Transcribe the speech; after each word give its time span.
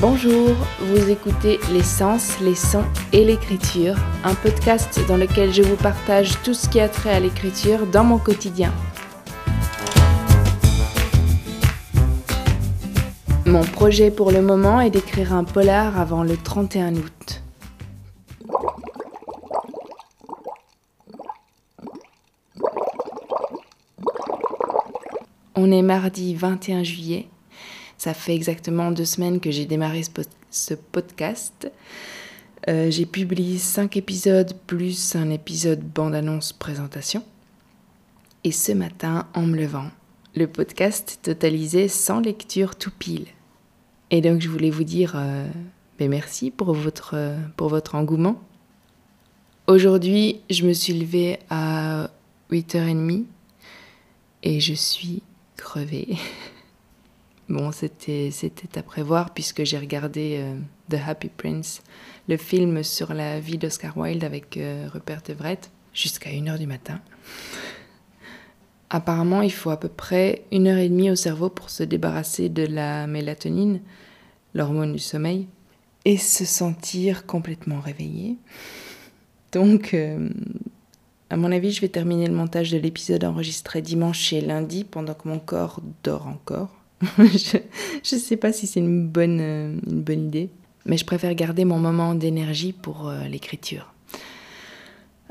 Bonjour, 0.00 0.56
vous 0.80 1.10
écoutez 1.10 1.60
Les 1.74 1.82
Sens, 1.82 2.40
les 2.40 2.54
Sons 2.54 2.86
et 3.12 3.22
l'écriture, 3.22 3.96
un 4.24 4.34
podcast 4.34 4.98
dans 5.06 5.18
lequel 5.18 5.52
je 5.52 5.62
vous 5.62 5.76
partage 5.76 6.40
tout 6.42 6.54
ce 6.54 6.70
qui 6.70 6.80
a 6.80 6.88
trait 6.88 7.10
à 7.10 7.20
l'écriture 7.20 7.86
dans 7.86 8.02
mon 8.02 8.16
quotidien. 8.16 8.72
Mon 13.44 13.62
projet 13.62 14.10
pour 14.10 14.32
le 14.32 14.40
moment 14.40 14.80
est 14.80 14.88
d'écrire 14.88 15.34
un 15.34 15.44
polar 15.44 16.00
avant 16.00 16.22
le 16.22 16.38
31 16.38 16.94
août. 16.94 17.42
On 25.56 25.70
est 25.70 25.82
mardi 25.82 26.34
21 26.34 26.84
juillet 26.84 27.28
ça 28.00 28.14
fait 28.14 28.34
exactement 28.34 28.92
deux 28.92 29.04
semaines 29.04 29.40
que 29.40 29.50
j'ai 29.50 29.66
démarré 29.66 30.00
ce, 30.50 30.72
podcast. 30.72 31.70
Euh, 32.66 32.90
j'ai 32.90 33.04
publié 33.04 33.58
cinq 33.58 33.94
épisodes 33.98 34.54
plus 34.66 35.16
un 35.16 35.28
épisode 35.28 35.80
bande-annonce 35.80 36.54
présentation. 36.54 37.22
Et 38.42 38.52
ce 38.52 38.72
matin, 38.72 39.28
en 39.34 39.42
me 39.42 39.54
levant, 39.54 39.90
le 40.34 40.46
podcast 40.46 41.18
totalisait 41.20 41.88
100 41.88 42.20
lectures 42.20 42.74
tout 42.74 42.90
pile. 42.90 43.26
Et 44.10 44.22
donc 44.22 44.40
je 44.40 44.48
voulais 44.48 44.70
vous 44.70 44.84
dire 44.84 45.12
euh, 45.16 45.46
ben 45.98 46.08
merci 46.08 46.50
pour 46.50 46.72
votre, 46.72 47.34
pour 47.58 47.68
votre 47.68 47.96
engouement. 47.96 48.40
Aujourd'hui, 49.66 50.40
je 50.48 50.64
me 50.64 50.72
suis 50.72 50.94
levée 50.94 51.38
à 51.50 52.08
8h30 52.50 53.26
et 54.42 54.58
je 54.58 54.72
suis 54.72 55.22
crevée. 55.58 56.16
Bon, 57.50 57.72
c'était 57.72 58.30
à 58.76 58.82
prévoir 58.84 59.34
puisque 59.34 59.64
j'ai 59.64 59.76
regardé 59.76 60.36
euh, 60.38 60.54
The 60.88 61.00
Happy 61.04 61.28
Prince, 61.36 61.82
le 62.28 62.36
film 62.36 62.84
sur 62.84 63.12
la 63.12 63.40
vie 63.40 63.58
d'Oscar 63.58 63.98
Wilde 63.98 64.22
avec 64.22 64.56
euh, 64.56 64.86
Rupert 64.88 65.22
Everett, 65.28 65.72
jusqu'à 65.92 66.30
1h 66.30 66.58
du 66.58 66.68
matin. 66.68 67.00
Apparemment, 68.88 69.42
il 69.42 69.50
faut 69.50 69.70
à 69.70 69.80
peu 69.80 69.88
près 69.88 70.44
une 70.52 70.68
heure 70.68 70.78
et 70.78 70.88
demie 70.88 71.10
au 71.10 71.16
cerveau 71.16 71.50
pour 71.50 71.70
se 71.70 71.82
débarrasser 71.82 72.50
de 72.50 72.64
la 72.64 73.08
mélatonine, 73.08 73.80
l'hormone 74.54 74.92
du 74.92 75.00
sommeil, 75.00 75.48
et 76.04 76.18
se 76.18 76.44
sentir 76.44 77.26
complètement 77.26 77.80
réveillé. 77.80 78.36
Donc, 79.50 79.92
euh, 79.92 80.28
à 81.30 81.36
mon 81.36 81.50
avis, 81.50 81.72
je 81.72 81.80
vais 81.80 81.88
terminer 81.88 82.28
le 82.28 82.34
montage 82.34 82.70
de 82.70 82.78
l'épisode 82.78 83.24
enregistré 83.24 83.82
dimanche 83.82 84.32
et 84.32 84.40
lundi 84.40 84.84
pendant 84.84 85.14
que 85.14 85.28
mon 85.28 85.40
corps 85.40 85.80
dort 86.04 86.28
encore. 86.28 86.79
je 87.18 87.56
ne 88.14 88.20
sais 88.20 88.36
pas 88.36 88.52
si 88.52 88.66
c'est 88.66 88.80
une 88.80 89.08
bonne, 89.08 89.40
euh, 89.40 89.74
une 89.86 90.02
bonne 90.02 90.26
idée, 90.26 90.50
mais 90.84 90.98
je 90.98 91.06
préfère 91.06 91.34
garder 91.34 91.64
mon 91.64 91.78
moment 91.78 92.14
d'énergie 92.14 92.74
pour 92.74 93.08
euh, 93.08 93.24
l'écriture. 93.24 93.94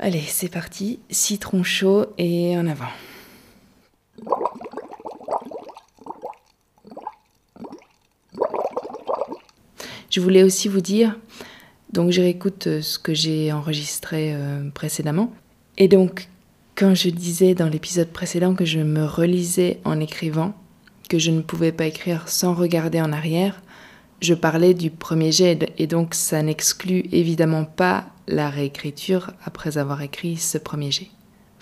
Allez, 0.00 0.24
c'est 0.26 0.48
parti, 0.48 0.98
citron 1.10 1.62
chaud 1.62 2.06
et 2.18 2.56
en 2.58 2.66
avant. 2.66 2.88
Je 10.10 10.20
voulais 10.20 10.42
aussi 10.42 10.66
vous 10.66 10.80
dire, 10.80 11.16
donc 11.92 12.10
je 12.10 12.20
réécoute 12.20 12.66
euh, 12.66 12.82
ce 12.82 12.98
que 12.98 13.14
j'ai 13.14 13.52
enregistré 13.52 14.36
précédemment, 14.74 15.32
et 15.78 15.86
donc 15.86 16.28
quand 16.74 16.96
je 16.96 17.10
disais 17.10 17.54
dans 17.54 17.68
l'épisode 17.68 18.08
précédent 18.08 18.56
que 18.56 18.64
je 18.64 18.80
me 18.80 19.04
relisais 19.04 19.78
en 19.84 20.00
écrivant, 20.00 20.54
que 21.10 21.18
je 21.18 21.32
ne 21.32 21.42
pouvais 21.42 21.72
pas 21.72 21.86
écrire 21.86 22.28
sans 22.28 22.54
regarder 22.54 23.00
en 23.00 23.12
arrière, 23.12 23.60
je 24.22 24.32
parlais 24.32 24.74
du 24.74 24.90
premier 24.90 25.32
jet 25.32 25.72
et 25.76 25.88
donc 25.88 26.14
ça 26.14 26.40
n'exclut 26.40 27.04
évidemment 27.10 27.64
pas 27.64 28.06
la 28.28 28.48
réécriture 28.48 29.32
après 29.44 29.76
avoir 29.76 30.02
écrit 30.02 30.36
ce 30.36 30.56
premier 30.56 30.92
jet. 30.92 31.08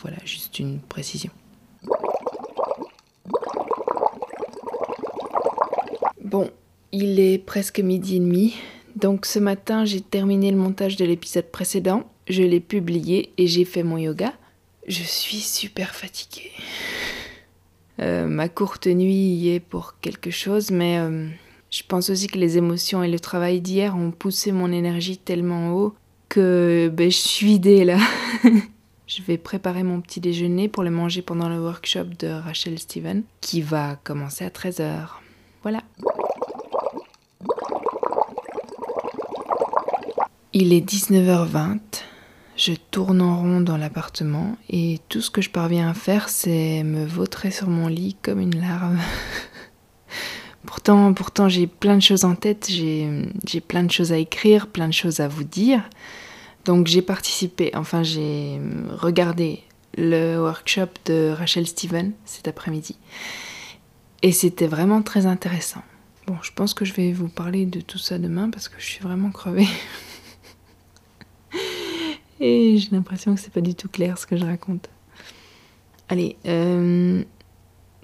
Voilà, 0.00 0.18
juste 0.24 0.58
une 0.58 0.80
précision. 0.80 1.30
Bon, 6.22 6.50
il 6.92 7.18
est 7.18 7.38
presque 7.38 7.80
midi 7.80 8.16
et 8.16 8.20
demi, 8.20 8.54
donc 8.96 9.24
ce 9.24 9.38
matin 9.38 9.86
j'ai 9.86 10.02
terminé 10.02 10.50
le 10.50 10.58
montage 10.58 10.96
de 10.96 11.06
l'épisode 11.06 11.50
précédent, 11.50 12.04
je 12.28 12.42
l'ai 12.42 12.60
publié 12.60 13.32
et 13.38 13.46
j'ai 13.46 13.64
fait 13.64 13.82
mon 13.82 13.96
yoga. 13.96 14.34
Je 14.86 15.02
suis 15.02 15.40
super 15.40 15.94
fatiguée. 15.94 16.50
Euh, 18.00 18.26
ma 18.26 18.48
courte 18.48 18.86
nuit 18.86 19.14
y 19.14 19.54
est 19.54 19.60
pour 19.60 19.94
quelque 20.00 20.30
chose, 20.30 20.70
mais 20.70 20.98
euh, 20.98 21.26
je 21.70 21.82
pense 21.86 22.10
aussi 22.10 22.28
que 22.28 22.38
les 22.38 22.56
émotions 22.56 23.02
et 23.02 23.08
le 23.08 23.18
travail 23.18 23.60
d'hier 23.60 23.96
ont 23.96 24.12
poussé 24.12 24.52
mon 24.52 24.70
énergie 24.70 25.18
tellement 25.18 25.72
haut 25.72 25.94
que 26.28 26.90
ben, 26.92 27.10
je 27.10 27.16
suis 27.16 27.46
vidée 27.54 27.84
là. 27.84 27.98
je 29.06 29.22
vais 29.22 29.38
préparer 29.38 29.82
mon 29.82 30.00
petit 30.00 30.20
déjeuner 30.20 30.68
pour 30.68 30.84
le 30.84 30.90
manger 30.90 31.22
pendant 31.22 31.48
le 31.48 31.60
workshop 31.60 32.04
de 32.18 32.28
Rachel 32.28 32.78
Steven 32.78 33.24
qui 33.40 33.62
va 33.62 33.96
commencer 34.04 34.44
à 34.44 34.50
13h. 34.50 35.08
Voilà. 35.62 35.82
Il 40.52 40.72
est 40.72 40.88
19h20. 40.88 41.78
Je 42.58 42.72
tourne 42.90 43.22
en 43.22 43.38
rond 43.38 43.60
dans 43.60 43.76
l'appartement 43.76 44.56
et 44.68 44.98
tout 45.08 45.20
ce 45.20 45.30
que 45.30 45.40
je 45.40 45.48
parviens 45.48 45.88
à 45.88 45.94
faire, 45.94 46.28
c'est 46.28 46.82
me 46.82 47.06
vautrer 47.06 47.52
sur 47.52 47.68
mon 47.68 47.86
lit 47.86 48.16
comme 48.20 48.40
une 48.40 48.60
larve. 48.60 48.98
pourtant, 50.66 51.14
pourtant 51.14 51.48
j'ai 51.48 51.68
plein 51.68 51.94
de 51.94 52.02
choses 52.02 52.24
en 52.24 52.34
tête, 52.34 52.66
j'ai 52.68 53.60
plein 53.60 53.84
de 53.84 53.92
choses 53.92 54.10
à 54.10 54.18
écrire, 54.18 54.66
plein 54.66 54.88
de 54.88 54.92
choses 54.92 55.20
à 55.20 55.28
vous 55.28 55.44
dire. 55.44 55.88
Donc 56.64 56.88
j'ai 56.88 57.00
participé, 57.00 57.70
enfin 57.76 58.02
j'ai 58.02 58.60
regardé 58.90 59.62
le 59.96 60.38
workshop 60.40 60.88
de 61.04 61.30
Rachel 61.30 61.68
Steven 61.68 62.10
cet 62.24 62.48
après-midi. 62.48 62.98
Et 64.22 64.32
c'était 64.32 64.66
vraiment 64.66 65.02
très 65.02 65.26
intéressant. 65.26 65.82
Bon, 66.26 66.36
je 66.42 66.50
pense 66.52 66.74
que 66.74 66.84
je 66.84 66.92
vais 66.92 67.12
vous 67.12 67.28
parler 67.28 67.66
de 67.66 67.80
tout 67.80 67.98
ça 67.98 68.18
demain 68.18 68.50
parce 68.50 68.68
que 68.68 68.80
je 68.80 68.84
suis 68.84 69.00
vraiment 69.00 69.30
crevée. 69.30 69.68
Et 72.40 72.76
j'ai 72.78 72.90
l'impression 72.90 73.34
que 73.34 73.40
c'est 73.40 73.52
pas 73.52 73.60
du 73.60 73.74
tout 73.74 73.88
clair 73.88 74.18
ce 74.18 74.26
que 74.26 74.36
je 74.36 74.44
raconte. 74.44 74.88
Allez, 76.08 76.36
euh, 76.46 77.22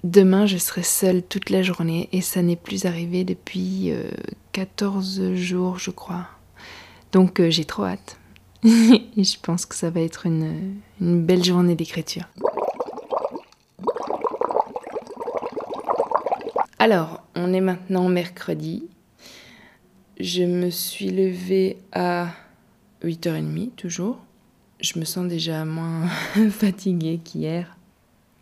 demain 0.03 0.45
je 0.45 0.57
serai 0.57 0.83
seule 0.83 1.23
toute 1.23 1.49
la 1.49 1.63
journée 1.63 2.09
et 2.11 2.21
ça 2.21 2.41
n'est 2.41 2.55
plus 2.55 2.85
arrivé 2.85 3.23
depuis 3.23 3.91
14 4.51 5.19
euh, 5.19 5.35
jours, 5.35 5.79
je 5.79 5.91
crois. 5.91 6.27
Donc 7.11 7.39
euh, 7.39 7.49
j'ai 7.49 7.65
trop 7.65 7.85
hâte. 7.85 8.19
et 8.63 9.23
je 9.23 9.39
pense 9.41 9.65
que 9.65 9.75
ça 9.75 9.89
va 9.89 10.01
être 10.01 10.25
une, 10.25 10.79
une 10.99 11.23
belle 11.23 11.43
journée 11.43 11.75
d'écriture. 11.75 12.25
Alors, 16.77 17.23
on 17.35 17.53
est 17.53 17.61
maintenant 17.61 18.09
mercredi. 18.09 18.87
Je 20.19 20.43
me 20.43 20.69
suis 20.69 21.09
levée 21.09 21.77
à 21.93 22.27
8h30 23.03 23.71
toujours 23.71 24.24
je 24.79 24.99
me 24.99 25.05
sens 25.05 25.27
déjà 25.27 25.65
moins 25.65 26.07
fatiguée 26.49 27.19
qu'hier. 27.23 27.77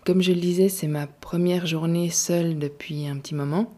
Comme 0.05 0.21
je 0.21 0.33
le 0.33 0.39
disais, 0.41 0.69
c'est 0.69 0.87
ma 0.87 1.07
première 1.07 1.65
journée 1.65 2.09
seule 2.09 2.59
depuis 2.59 3.07
un 3.07 3.17
petit 3.17 3.35
moment. 3.35 3.73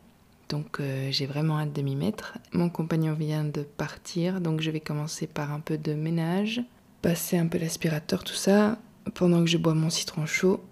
Donc 0.49 0.79
euh, 0.79 1.09
j'ai 1.11 1.25
vraiment 1.25 1.59
hâte 1.59 1.73
de 1.73 1.81
m'y 1.81 1.95
mettre. 1.95 2.37
Mon 2.51 2.69
compagnon 2.69 3.13
vient 3.13 3.43
de 3.43 3.61
partir, 3.61 4.41
donc 4.41 4.61
je 4.61 4.71
vais 4.71 4.79
commencer 4.79 5.27
par 5.27 5.51
un 5.51 5.59
peu 5.59 5.77
de 5.77 5.93
ménage, 5.93 6.61
passer 7.01 7.37
un 7.37 7.47
peu 7.47 7.57
l'aspirateur, 7.57 8.23
tout 8.23 8.33
ça, 8.35 8.77
pendant 9.13 9.43
que 9.43 9.49
je 9.49 9.57
bois 9.57 9.73
mon 9.73 9.89
citron 9.89 10.25
chaud. 10.25 10.63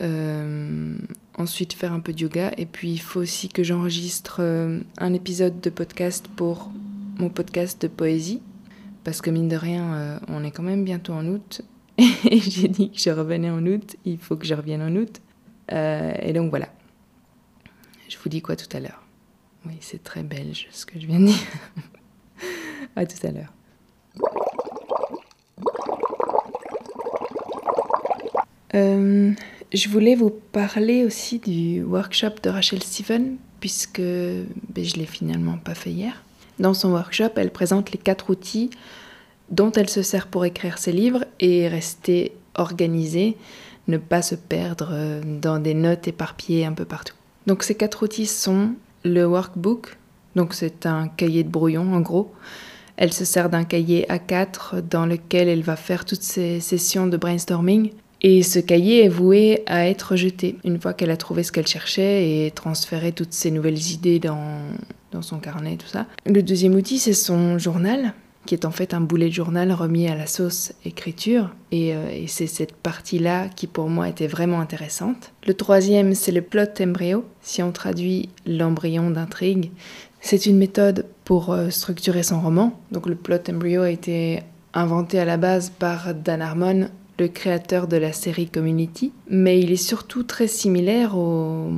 Euh, 0.00 0.96
ensuite 1.36 1.74
faire 1.74 1.92
un 1.92 2.00
peu 2.00 2.12
de 2.12 2.20
yoga. 2.20 2.52
Et 2.56 2.66
puis 2.66 2.92
il 2.92 3.00
faut 3.00 3.20
aussi 3.20 3.48
que 3.48 3.62
j'enregistre 3.62 4.38
euh, 4.40 4.80
un 4.98 5.12
épisode 5.12 5.60
de 5.60 5.70
podcast 5.70 6.26
pour 6.36 6.70
mon 7.18 7.28
podcast 7.28 7.80
de 7.82 7.88
poésie 7.88 8.40
parce 9.04 9.20
que 9.20 9.30
mine 9.30 9.48
de 9.48 9.56
rien, 9.56 9.94
euh, 9.94 10.18
on 10.28 10.44
est 10.44 10.50
quand 10.50 10.62
même 10.62 10.84
bientôt 10.84 11.12
en 11.12 11.26
août. 11.26 11.62
Et 11.98 12.40
j'ai 12.40 12.68
dit 12.68 12.90
que 12.90 12.98
je 12.98 13.10
revenais 13.10 13.50
en 13.50 13.64
août, 13.66 13.96
il 14.04 14.18
faut 14.18 14.36
que 14.36 14.46
je 14.46 14.54
revienne 14.54 14.82
en 14.82 14.94
août. 14.96 15.20
Euh, 15.72 16.12
et 16.20 16.32
donc 16.32 16.50
voilà. 16.50 16.68
Je 18.08 18.16
vous 18.18 18.28
dis 18.28 18.42
quoi 18.42 18.56
tout 18.56 18.76
à 18.76 18.80
l'heure? 18.80 19.02
Oui, 19.64 19.74
c'est 19.80 20.02
très 20.02 20.22
belge 20.22 20.66
ce 20.70 20.84
que 20.84 21.00
je 21.00 21.06
viens 21.06 21.20
de 21.20 21.26
dire. 21.26 21.36
à 22.96 23.06
tout 23.06 23.26
à 23.26 23.30
l'heure. 23.30 23.52
Euh, 28.74 29.32
je 29.72 29.88
voulais 29.88 30.14
vous 30.14 30.30
parler 30.30 31.04
aussi 31.04 31.38
du 31.38 31.82
workshop 31.82 32.40
de 32.42 32.50
Rachel 32.50 32.82
Steven, 32.82 33.36
puisque 33.60 34.00
ben, 34.00 34.84
je 34.84 34.96
l'ai 34.96 35.06
finalement 35.06 35.58
pas 35.58 35.74
fait 35.74 35.90
hier. 35.90 36.24
Dans 36.58 36.74
son 36.74 36.92
workshop, 36.92 37.30
elle 37.36 37.50
présente 37.50 37.92
les 37.92 37.98
quatre 37.98 38.30
outils 38.30 38.70
dont 39.50 39.70
elle 39.72 39.88
se 39.88 40.02
sert 40.02 40.26
pour 40.26 40.44
écrire 40.44 40.78
ses 40.78 40.92
livres 40.92 41.24
et 41.40 41.68
rester 41.68 42.32
organisée, 42.54 43.36
ne 43.88 43.98
pas 43.98 44.22
se 44.22 44.34
perdre 44.34 44.90
euh, 44.92 45.20
dans 45.24 45.58
des 45.58 45.74
notes 45.74 46.08
éparpillées 46.08 46.64
un 46.64 46.72
peu 46.72 46.84
partout. 46.84 47.14
Donc 47.46 47.62
ces 47.62 47.74
quatre 47.74 48.02
outils 48.02 48.26
sont 48.26 48.72
le 49.04 49.24
workbook, 49.26 49.96
Donc 50.36 50.54
c'est 50.54 50.86
un 50.86 51.08
cahier 51.08 51.42
de 51.44 51.50
brouillon 51.50 51.94
en 51.94 52.00
gros. 52.00 52.32
Elle 52.96 53.12
se 53.12 53.24
sert 53.24 53.50
d'un 53.50 53.64
cahier 53.64 54.06
A4 54.08 54.80
dans 54.88 55.06
lequel 55.06 55.48
elle 55.48 55.62
va 55.62 55.76
faire 55.76 56.04
toutes 56.04 56.22
ses 56.22 56.60
sessions 56.60 57.06
de 57.06 57.16
brainstorming. 57.16 57.90
Et 58.20 58.44
ce 58.44 58.60
cahier 58.60 59.04
est 59.04 59.08
voué 59.08 59.64
à 59.66 59.88
être 59.88 60.14
jeté 60.14 60.56
une 60.62 60.80
fois 60.80 60.94
qu'elle 60.94 61.10
a 61.10 61.16
trouvé 61.16 61.42
ce 61.42 61.50
qu'elle 61.50 61.66
cherchait 61.66 62.46
et 62.46 62.50
transféré 62.52 63.10
toutes 63.10 63.32
ses 63.32 63.50
nouvelles 63.50 63.90
idées 63.90 64.20
dans, 64.20 64.60
dans 65.12 65.22
son 65.22 65.38
carnet, 65.38 65.76
tout 65.76 65.86
ça. 65.86 66.06
Le 66.26 66.42
deuxième 66.42 66.74
outil, 66.74 66.98
c'est 66.98 67.12
son 67.12 67.58
journal 67.58 68.14
qui 68.46 68.54
est 68.54 68.64
en 68.64 68.70
fait 68.70 68.92
un 68.92 69.00
boulet 69.00 69.28
de 69.28 69.34
journal 69.34 69.72
remis 69.72 70.08
à 70.08 70.16
la 70.16 70.26
sauce 70.26 70.72
écriture. 70.84 71.50
Euh, 71.72 72.10
et, 72.10 72.26
c'est 72.26 72.46
cette 72.46 72.74
partie-là 72.74 73.48
qui 73.48 73.66
pour 73.66 73.88
moi 73.88 74.08
était 74.08 74.26
vraiment 74.26 74.60
intéressante. 74.60 75.32
Le 75.46 75.54
troisième, 75.54 76.14
c'est 76.14 76.32
le 76.32 76.42
plot 76.42 76.80
embryo. 76.80 77.24
Si 77.40 77.62
on 77.62 77.72
traduit 77.72 78.30
l'embryon 78.46 79.10
d'intrigue, 79.10 79.70
c'est 80.20 80.46
une 80.46 80.58
méthode 80.58 81.06
pour 81.24 81.52
euh, 81.52 81.70
structurer 81.70 82.22
son 82.22 82.40
roman. 82.40 82.78
Donc 82.90 83.06
le 83.06 83.14
plot 83.14 83.48
embryo 83.48 83.82
a 83.82 83.90
été 83.90 84.40
inventé 84.74 85.18
à 85.18 85.24
la 85.24 85.36
base 85.36 85.70
par 85.70 86.14
Dan 86.14 86.42
Harmon 86.42 86.88
le 87.18 87.28
créateur 87.28 87.88
de 87.88 87.96
la 87.96 88.12
série 88.12 88.48
Community, 88.48 89.12
mais 89.28 89.60
il 89.60 89.70
est 89.70 89.76
surtout 89.76 90.22
très 90.22 90.46
similaire 90.46 91.16
au, 91.16 91.70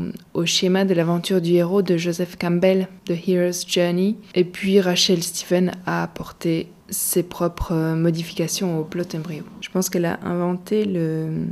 schéma 0.44 0.84
de 0.84 0.94
l'aventure 0.94 1.40
du 1.40 1.54
héros 1.54 1.82
de 1.82 1.96
Joseph 1.96 2.36
Campbell, 2.36 2.88
The 3.06 3.28
Hero's 3.28 3.66
Journey, 3.66 4.16
et 4.34 4.44
puis 4.44 4.80
Rachel 4.80 5.22
Stephen 5.22 5.72
a 5.86 6.02
apporté 6.02 6.68
ses 6.90 7.22
propres 7.22 7.94
modifications 7.94 8.78
au 8.78 8.84
plot 8.84 9.04
embryo. 9.14 9.42
Je 9.60 9.70
pense 9.70 9.88
qu'elle 9.88 10.04
a 10.04 10.20
inventé 10.22 10.84
le, 10.84 11.46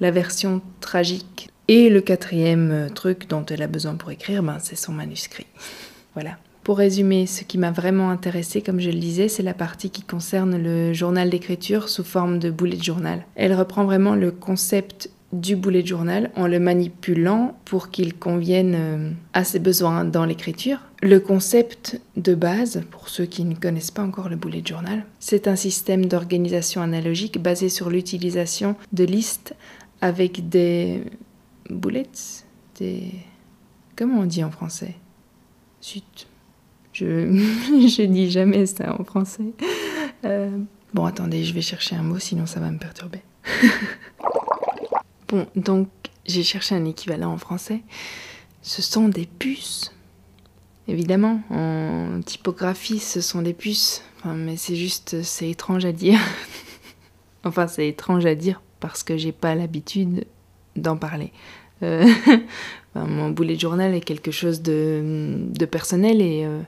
la 0.00 0.10
version 0.10 0.60
tragique. 0.80 1.48
Et 1.66 1.88
le 1.88 2.02
quatrième 2.02 2.90
truc 2.94 3.26
dont 3.28 3.44
elle 3.46 3.62
a 3.62 3.66
besoin 3.66 3.94
pour 3.94 4.10
écrire, 4.10 4.42
ben, 4.42 4.58
c'est 4.60 4.76
son 4.76 4.92
manuscrit. 4.92 5.46
voilà. 6.14 6.36
Pour 6.64 6.78
résumer, 6.78 7.26
ce 7.26 7.44
qui 7.44 7.58
m'a 7.58 7.72
vraiment 7.72 8.08
intéressé, 8.08 8.62
comme 8.62 8.80
je 8.80 8.88
le 8.88 8.98
disais, 8.98 9.28
c'est 9.28 9.42
la 9.42 9.52
partie 9.52 9.90
qui 9.90 10.00
concerne 10.00 10.56
le 10.56 10.94
journal 10.94 11.28
d'écriture 11.28 11.90
sous 11.90 12.04
forme 12.04 12.38
de 12.38 12.50
boulet 12.50 12.78
de 12.78 12.82
journal. 12.82 13.26
Elle 13.34 13.52
reprend 13.52 13.84
vraiment 13.84 14.14
le 14.14 14.30
concept 14.30 15.10
du 15.34 15.56
boulet 15.56 15.82
de 15.82 15.88
journal 15.88 16.30
en 16.36 16.46
le 16.46 16.58
manipulant 16.58 17.54
pour 17.66 17.90
qu'il 17.90 18.14
convienne 18.14 18.74
euh, 18.76 19.10
à 19.34 19.44
ses 19.44 19.58
besoins 19.58 20.06
dans 20.06 20.24
l'écriture. 20.24 20.78
Le 21.02 21.20
concept 21.20 22.00
de 22.16 22.34
base, 22.34 22.82
pour 22.90 23.10
ceux 23.10 23.26
qui 23.26 23.44
ne 23.44 23.54
connaissent 23.54 23.90
pas 23.90 24.02
encore 24.02 24.30
le 24.30 24.36
boulet 24.36 24.62
de 24.62 24.68
journal, 24.68 25.04
c'est 25.18 25.48
un 25.48 25.56
système 25.56 26.06
d'organisation 26.06 26.80
analogique 26.80 27.42
basé 27.42 27.68
sur 27.68 27.90
l'utilisation 27.90 28.74
de 28.94 29.04
listes 29.04 29.54
avec 30.00 30.48
des 30.48 31.02
bullets, 31.68 32.08
des... 32.78 33.10
Comment 33.96 34.20
on 34.20 34.26
dit 34.26 34.42
en 34.42 34.50
français? 34.50 34.94
Zut. 35.82 36.26
Je, 36.94 38.04
dis 38.04 38.30
jamais 38.30 38.66
ça 38.66 38.96
en 38.98 39.04
français. 39.04 39.52
Euh, 40.24 40.56
bon, 40.92 41.04
attendez, 41.04 41.44
je 41.44 41.52
vais 41.52 41.60
chercher 41.60 41.96
un 41.96 42.02
mot, 42.02 42.18
sinon 42.20 42.46
ça 42.46 42.60
va 42.60 42.70
me 42.70 42.78
perturber. 42.78 43.20
bon, 45.28 45.46
donc 45.56 45.88
j'ai 46.24 46.44
cherché 46.44 46.76
un 46.76 46.84
équivalent 46.84 47.32
en 47.32 47.38
français. 47.38 47.80
Ce 48.62 48.80
sont 48.80 49.08
des 49.08 49.26
puces. 49.26 49.92
Évidemment, 50.86 51.40
en 51.50 52.20
typographie, 52.24 53.00
ce 53.00 53.20
sont 53.20 53.42
des 53.42 53.54
puces. 53.54 54.04
Enfin, 54.18 54.34
mais 54.34 54.56
c'est 54.56 54.76
juste, 54.76 55.22
c'est 55.22 55.50
étrange 55.50 55.84
à 55.84 55.92
dire. 55.92 56.20
enfin, 57.44 57.66
c'est 57.66 57.88
étrange 57.88 58.24
à 58.24 58.34
dire 58.34 58.62
parce 58.78 59.02
que 59.02 59.16
j'ai 59.16 59.32
pas 59.32 59.54
l'habitude 59.54 60.26
d'en 60.76 60.96
parler. 60.96 61.32
Euh, 61.84 62.06
mon 62.94 63.30
boulet 63.30 63.54
de 63.54 63.60
journal 63.60 63.94
est 63.94 64.00
quelque 64.00 64.30
chose 64.30 64.62
de, 64.62 65.46
personnel 65.70 66.20
et 66.20 66.44
euh, 66.44 66.60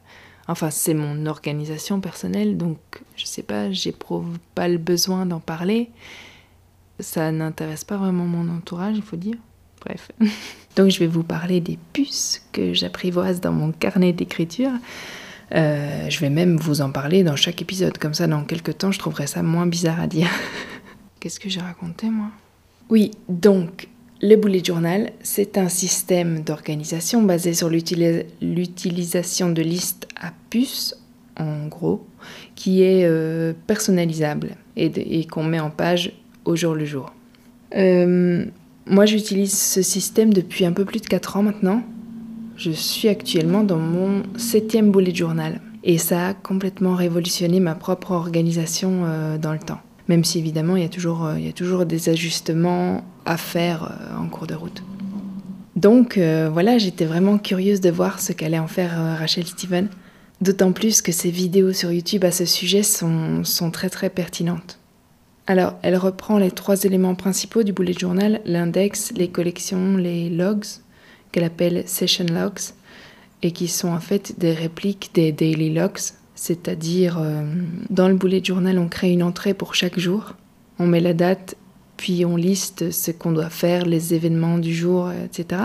enfin 0.49 0.71
c'est 0.71 0.95
mon 0.95 1.27
organisation 1.27 2.01
personnelle 2.01 2.57
donc 2.57 2.79
je 3.17 3.27
sais 3.27 3.43
pas, 3.43 3.71
j'éprouve 3.71 4.39
pas 4.55 4.69
le 4.69 4.79
besoin 4.79 5.27
d'en 5.27 5.41
parler. 5.41 5.91
Ça 6.99 7.31
n'intéresse 7.31 7.85
pas 7.85 7.97
vraiment 7.97 8.25
mon 8.25 8.49
entourage, 8.55 8.97
il 8.97 9.03
faut 9.03 9.17
dire. 9.17 9.37
Bref. 9.81 10.11
donc 10.77 10.91
je 10.91 10.99
vais 10.99 11.07
vous 11.07 11.23
parler 11.23 11.61
des 11.61 11.79
puces 11.93 12.47
que 12.53 12.75
j'apprivoise 12.75 13.41
dans 13.41 13.53
mon 13.53 13.73
carnet 13.73 14.13
d'écriture. 14.13 14.73
Euh, 15.55 16.11
je 16.11 16.19
vais 16.19 16.31
même 16.31 16.57
vous 16.57 16.81
en 16.81 16.91
parler 16.91 17.23
dans 17.23 17.37
chaque 17.37 17.63
épisode, 17.63 17.99
comme 17.99 18.15
ça 18.15 18.27
dans 18.27 18.43
quelques 18.45 18.79
temps 18.79 18.91
je 18.91 18.99
trouverai 18.99 19.27
ça 19.27 19.43
moins 19.43 19.67
bizarre 19.67 20.01
à 20.01 20.07
dire. 20.07 20.29
Qu'est-ce 21.21 21.39
que 21.39 21.49
j'ai 21.49 21.61
raconté 21.61 22.11
moi? 22.11 22.31
Oui, 22.89 23.13
donc 23.29 23.89
le 24.23 24.37
bullet 24.37 24.65
journal, 24.65 25.11
c'est 25.23 25.59
un 25.59 25.69
système 25.69 26.41
d'organisation 26.41 27.23
basé 27.23 27.53
sur 27.53 27.69
l'utilisation 27.69 29.51
de 29.51 29.63
listes 29.63 30.09
à 30.19 30.33
puces, 30.49 30.95
en 31.39 31.67
gros, 31.67 32.07
qui 32.55 32.83
est 32.83 33.05
euh, 33.05 33.53
personnalisable 33.67 34.57
et, 34.77 35.27
qu'on 35.27 35.45
met 35.45 35.61
en 35.61 35.71
page 35.71 36.13
au 36.47 36.57
jour 36.57 36.75
le 36.75 36.87
jour. 36.87 37.13
Euh, 37.77 38.47
moi, 38.87 39.05
j'utilise 39.05 39.53
ce 39.53 39.83
système 39.83 40.33
depuis 40.33 40.65
un 40.65 40.73
peu 40.73 40.87
plus 40.87 41.01
de 41.01 41.07
4 41.07 41.37
ans 41.37 41.43
maintenant. 41.43 41.83
Je 42.57 42.71
suis 42.71 43.09
actuellement 43.09 43.65
dans 43.65 43.79
mon 43.79 44.23
septième 44.39 44.93
bullet 44.93 45.15
journal 45.15 45.61
et 45.85 45.99
ça 45.99 46.29
a 46.29 46.35
complètement 46.35 46.95
révolutionné 46.95 47.61
ma 47.61 47.75
propre 47.75 48.13
organisation 48.13 49.03
euh, 49.05 49.37
dans 49.37 49.53
le 49.53 49.59
temps 49.59 49.81
même 50.09 50.25
si 50.25 50.39
évidemment 50.39 50.77
il 50.77 50.83
y 50.83 50.87
a 50.87 50.89
toujours, 50.89 51.25
euh, 51.25 51.39
il 51.39 51.47
y 51.47 51.49
a 51.49 51.53
toujours 51.53 51.87
des 51.87 52.09
ajustements 52.09 53.05
à 53.25 53.37
faire 53.37 53.85
euh, 53.85 54.19
en 54.19 54.29
cours 54.29 54.47
de 54.47 54.55
route. 54.55 54.83
Donc 55.75 56.17
euh, 56.17 56.49
voilà, 56.53 56.79
j'étais 56.79 57.05
vraiment 57.05 57.39
curieuse 57.39 57.81
de 57.81 57.91
voir 57.91 58.21
ce 58.21 58.33
qu'allait 58.33 58.59
en 58.59 58.69
faire 58.69 59.19
Rachel 59.19 59.47
Steven, 59.47 59.89
d'autant 60.41 60.73
plus 60.73 61.03
que 61.03 61.13
ses 61.13 61.31
vidéos 61.31 61.73
sur 61.73 61.93
YouTube 61.93 62.25
à 62.25 62.31
ce 62.31 62.45
sujet 62.45 62.83
sont, 62.83 63.45
sont 63.45 63.71
très 63.71 63.91
très 63.91 64.11
pertinentes. 64.11 64.79
Alors, 65.49 65.75
elle 65.83 65.97
reprend 65.97 66.39
les 66.39 66.51
trois 66.51 66.83
éléments 66.85 67.15
principaux 67.15 67.63
du 67.63 67.73
bullet 67.73 67.93
journal, 67.93 68.41
l'index, 68.47 69.13
les 69.15 69.29
collections, 69.29 69.97
les 69.97 70.29
logs, 70.29 70.65
qu'elle 71.31 71.45
appelle 71.45 71.85
session 71.87 72.27
logs, 72.27 72.73
et 73.43 73.53
qui 73.53 73.69
sont 73.69 73.89
en 73.89 74.01
fait 74.01 74.37
des 74.39 74.53
répliques 74.53 75.11
des 75.15 75.31
daily 75.31 75.73
logs, 75.73 76.01
c'est-à-dire, 76.37 77.19
euh, 77.19 77.43
dans 77.91 78.09
le 78.09 78.15
boulet 78.15 78.41
de 78.41 78.47
journal, 78.47 78.79
on 78.79 78.89
crée 78.89 79.11
une 79.11 79.25
entrée 79.25 79.55
pour 79.55 79.75
chaque 79.75 79.99
jour. 79.99 80.35
On 80.79 80.87
met 80.87 81.01
la 81.01 81.15
date, 81.15 81.57
puis 81.97 82.25
on 82.25 82.37
liste 82.37 82.93
ce 82.93 83.11
qu'on 83.11 83.33
doit 83.33 83.51
faire, 83.51 83.87
les 83.87 84.15
événements 84.15 84.59
du 84.59 84.73
jour, 84.73 85.11
etc. 85.11 85.63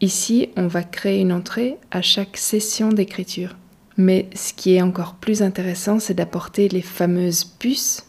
Ici, 0.00 0.48
on 0.56 0.68
va 0.68 0.82
créer 0.82 1.20
une 1.20 1.32
entrée 1.32 1.76
à 1.90 2.00
chaque 2.00 2.38
session 2.38 2.88
d'écriture. 2.88 3.56
Mais 3.98 4.30
ce 4.34 4.54
qui 4.54 4.74
est 4.74 4.82
encore 4.82 5.14
plus 5.14 5.42
intéressant, 5.42 5.98
c'est 5.98 6.14
d'apporter 6.14 6.68
les 6.68 6.80
fameuses 6.80 7.44
puces 7.44 8.06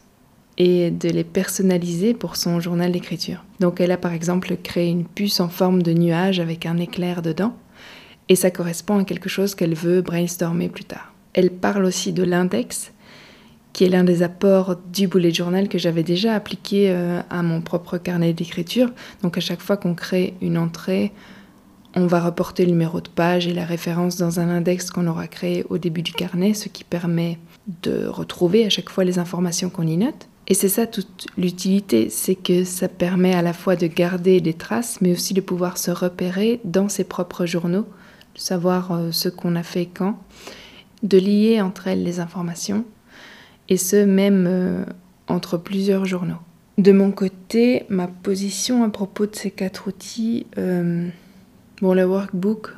et 0.58 0.92
de 0.92 1.10
les 1.10 1.24
personnaliser 1.24 2.14
pour 2.14 2.36
son 2.36 2.60
journal 2.60 2.92
d'écriture. 2.92 3.44
Donc 3.60 3.82
elle 3.82 3.92
a 3.92 3.98
par 3.98 4.14
exemple 4.14 4.56
créé 4.62 4.88
une 4.90 5.06
puce 5.06 5.40
en 5.40 5.50
forme 5.50 5.82
de 5.82 5.92
nuage 5.94 6.40
avec 6.40 6.66
un 6.66 6.78
éclair 6.78 7.22
dedans, 7.22 7.56
et 8.30 8.36
ça 8.36 8.52
correspond 8.52 9.00
à 9.00 9.04
quelque 9.04 9.28
chose 9.28 9.56
qu'elle 9.56 9.76
veut 9.76 10.02
brainstormer 10.02 10.70
plus 10.70 10.86
tard. 10.86 11.11
Elle 11.34 11.52
parle 11.52 11.86
aussi 11.86 12.14
de 12.14 12.24
l'index, 12.24 12.92
qui 13.74 13.86
est 13.86 13.90
l'un 13.90 14.04
des 14.04 14.24
apports 14.24 14.76
du 14.92 15.08
bullet 15.08 15.32
journal 15.32 15.70
que 15.70 15.78
j'avais 15.78 16.04
déjà 16.04 16.36
appliqué 16.36 16.92
euh, 16.92 17.22
à 17.30 17.42
mon 17.42 17.62
propre 17.62 17.98
carnet 17.98 18.34
d'écriture. 18.34 18.90
Donc 19.24 19.38
à 19.38 19.42
chaque 19.42 19.62
fois 19.62 19.78
qu'on 19.78 19.96
crée 19.96 20.34
une 20.42 20.58
entrée, 20.58 21.14
on 21.96 22.08
va 22.08 22.22
reporter 22.22 22.66
le 22.66 22.72
numéro 22.72 23.02
de 23.02 23.10
page 23.10 23.48
et 23.48 23.54
la 23.54 23.66
référence 23.66 24.18
dans 24.18 24.40
un 24.40 24.50
index 24.50 24.92
qu'on 24.92 25.08
aura 25.08 25.28
créé 25.28 25.66
au 25.70 25.78
début 25.78 26.02
du 26.02 26.14
carnet, 26.14 26.54
ce 26.54 26.70
qui 26.70 26.84
permet 26.84 27.38
de 27.84 28.06
retrouver 28.08 28.66
à 28.66 28.70
chaque 28.70 28.90
fois 28.90 29.04
les 29.04 29.20
informations 29.20 29.70
qu'on 29.70 29.88
y 29.88 29.98
note. 29.98 30.28
Et 30.48 30.54
c'est 30.54 30.70
ça 30.70 30.88
toute 30.88 31.28
l'utilité, 31.38 32.10
c'est 32.10 32.36
que 32.36 32.64
ça 32.64 32.88
permet 32.88 33.34
à 33.34 33.42
la 33.42 33.54
fois 33.54 33.76
de 33.76 33.88
garder 33.88 34.42
des 34.42 34.54
traces, 34.54 35.00
mais 35.00 35.12
aussi 35.12 35.34
de 35.34 35.42
pouvoir 35.42 35.78
se 35.78 35.92
repérer 35.92 36.60
dans 36.66 36.90
ses 36.90 37.04
propres 37.04 37.46
journaux, 37.46 37.86
de 38.36 38.40
savoir 38.40 38.92
euh, 38.92 39.12
ce 39.12 39.30
qu'on 39.30 39.56
a 39.56 39.64
fait 39.64 39.86
quand 39.86 40.18
de 41.04 41.18
lier 41.18 41.62
entre 41.62 41.88
elles 41.88 42.04
les 42.04 42.20
informations, 42.20 42.86
et 43.70 43.78
ce 43.78 44.04
même 44.06 44.46
euh, 44.48 44.86
entre 45.28 45.58
plusieurs 45.58 46.06
journaux. 46.06 46.40
De 46.78 46.92
mon 46.92 47.12
côté, 47.12 47.86
ma 47.90 48.08
position 48.08 48.84
à 48.84 48.90
propos 48.90 49.26
de 49.26 49.36
ces 49.36 49.52
quatre 49.52 49.88
outils, 49.88 50.46
euh, 50.58 51.08
bon, 51.82 51.94
le 51.94 52.06
workbook, 52.06 52.70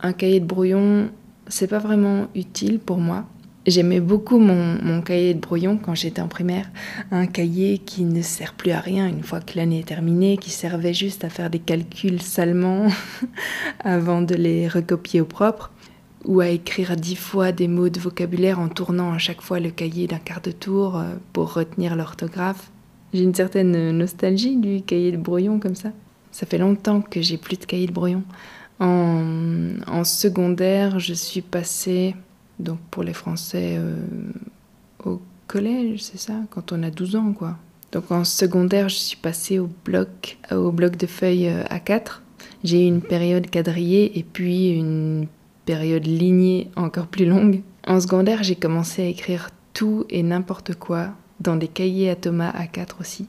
un 0.00 0.12
cahier 0.12 0.40
de 0.40 0.46
brouillon, 0.46 1.10
c'est 1.48 1.68
pas 1.68 1.78
vraiment 1.78 2.26
utile 2.34 2.78
pour 2.78 2.98
moi. 2.98 3.24
J'aimais 3.66 3.98
beaucoup 3.98 4.38
mon, 4.38 4.80
mon, 4.80 5.02
cahier 5.02 5.34
de 5.34 5.40
brouillon 5.40 5.76
quand 5.76 5.94
j'étais 5.94 6.20
en 6.20 6.28
primaire, 6.28 6.70
un 7.10 7.26
cahier 7.26 7.78
qui 7.78 8.04
ne 8.04 8.22
sert 8.22 8.54
plus 8.54 8.70
à 8.70 8.78
rien 8.78 9.08
une 9.08 9.24
fois 9.24 9.40
que 9.40 9.56
l'année 9.56 9.80
est 9.80 9.88
terminée, 9.88 10.36
qui 10.36 10.50
servait 10.50 10.94
juste 10.94 11.24
à 11.24 11.30
faire 11.30 11.50
des 11.50 11.58
calculs 11.58 12.22
salement 12.22 12.86
avant 13.80 14.22
de 14.22 14.36
les 14.36 14.68
recopier 14.68 15.20
au 15.20 15.24
propre 15.24 15.72
ou 16.26 16.40
à 16.40 16.48
écrire 16.48 16.96
dix 16.96 17.16
fois 17.16 17.52
des 17.52 17.68
mots 17.68 17.88
de 17.88 18.00
vocabulaire 18.00 18.58
en 18.58 18.68
tournant 18.68 19.12
à 19.12 19.18
chaque 19.18 19.40
fois 19.40 19.60
le 19.60 19.70
cahier 19.70 20.06
d'un 20.08 20.18
quart 20.18 20.42
de 20.42 20.50
tour 20.50 20.96
euh, 20.96 21.14
pour 21.32 21.54
retenir 21.54 21.96
l'orthographe. 21.96 22.70
J'ai 23.14 23.22
une 23.22 23.34
certaine 23.34 23.92
nostalgie 23.92 24.56
du 24.56 24.82
cahier 24.82 25.12
de 25.12 25.16
brouillon 25.16 25.60
comme 25.60 25.76
ça. 25.76 25.90
Ça 26.32 26.44
fait 26.44 26.58
longtemps 26.58 27.00
que 27.00 27.22
j'ai 27.22 27.38
plus 27.38 27.56
de 27.56 27.64
cahier 27.64 27.86
de 27.86 27.92
brouillon. 27.92 28.24
En, 28.78 30.04
secondaire, 30.04 30.98
je 30.98 31.14
suis 31.14 31.40
passée, 31.40 32.14
donc 32.58 32.78
pour 32.90 33.04
les 33.04 33.14
Français, 33.14 33.76
euh, 33.78 33.96
au 35.04 35.22
collège, 35.46 36.02
c'est 36.02 36.18
ça 36.18 36.34
Quand 36.50 36.72
on 36.72 36.82
a 36.82 36.90
12 36.90 37.16
ans, 37.16 37.32
quoi. 37.32 37.56
Donc 37.92 38.10
en 38.10 38.24
secondaire, 38.24 38.88
je 38.88 38.96
suis 38.96 39.16
passée 39.16 39.58
au 39.58 39.70
bloc, 39.84 40.36
au 40.50 40.72
bloc 40.72 40.96
de 40.96 41.06
feuilles 41.06 41.48
euh, 41.48 41.62
A4. 41.64 42.20
J'ai 42.64 42.84
eu 42.84 42.88
une 42.88 43.00
période 43.00 43.48
quadrillée 43.48 44.18
et 44.18 44.22
puis 44.22 44.70
une 44.70 45.26
période 45.66 46.06
lignée 46.06 46.70
encore 46.76 47.08
plus 47.08 47.26
longue. 47.26 47.60
En 47.86 48.00
secondaire, 48.00 48.42
j'ai 48.42 48.56
commencé 48.56 49.02
à 49.02 49.06
écrire 49.06 49.50
tout 49.74 50.06
et 50.08 50.22
n'importe 50.22 50.74
quoi 50.74 51.10
dans 51.40 51.56
des 51.56 51.68
cahiers 51.68 52.08
à 52.08 52.16
Thomas 52.16 52.52
A4 52.52 53.00
aussi. 53.00 53.28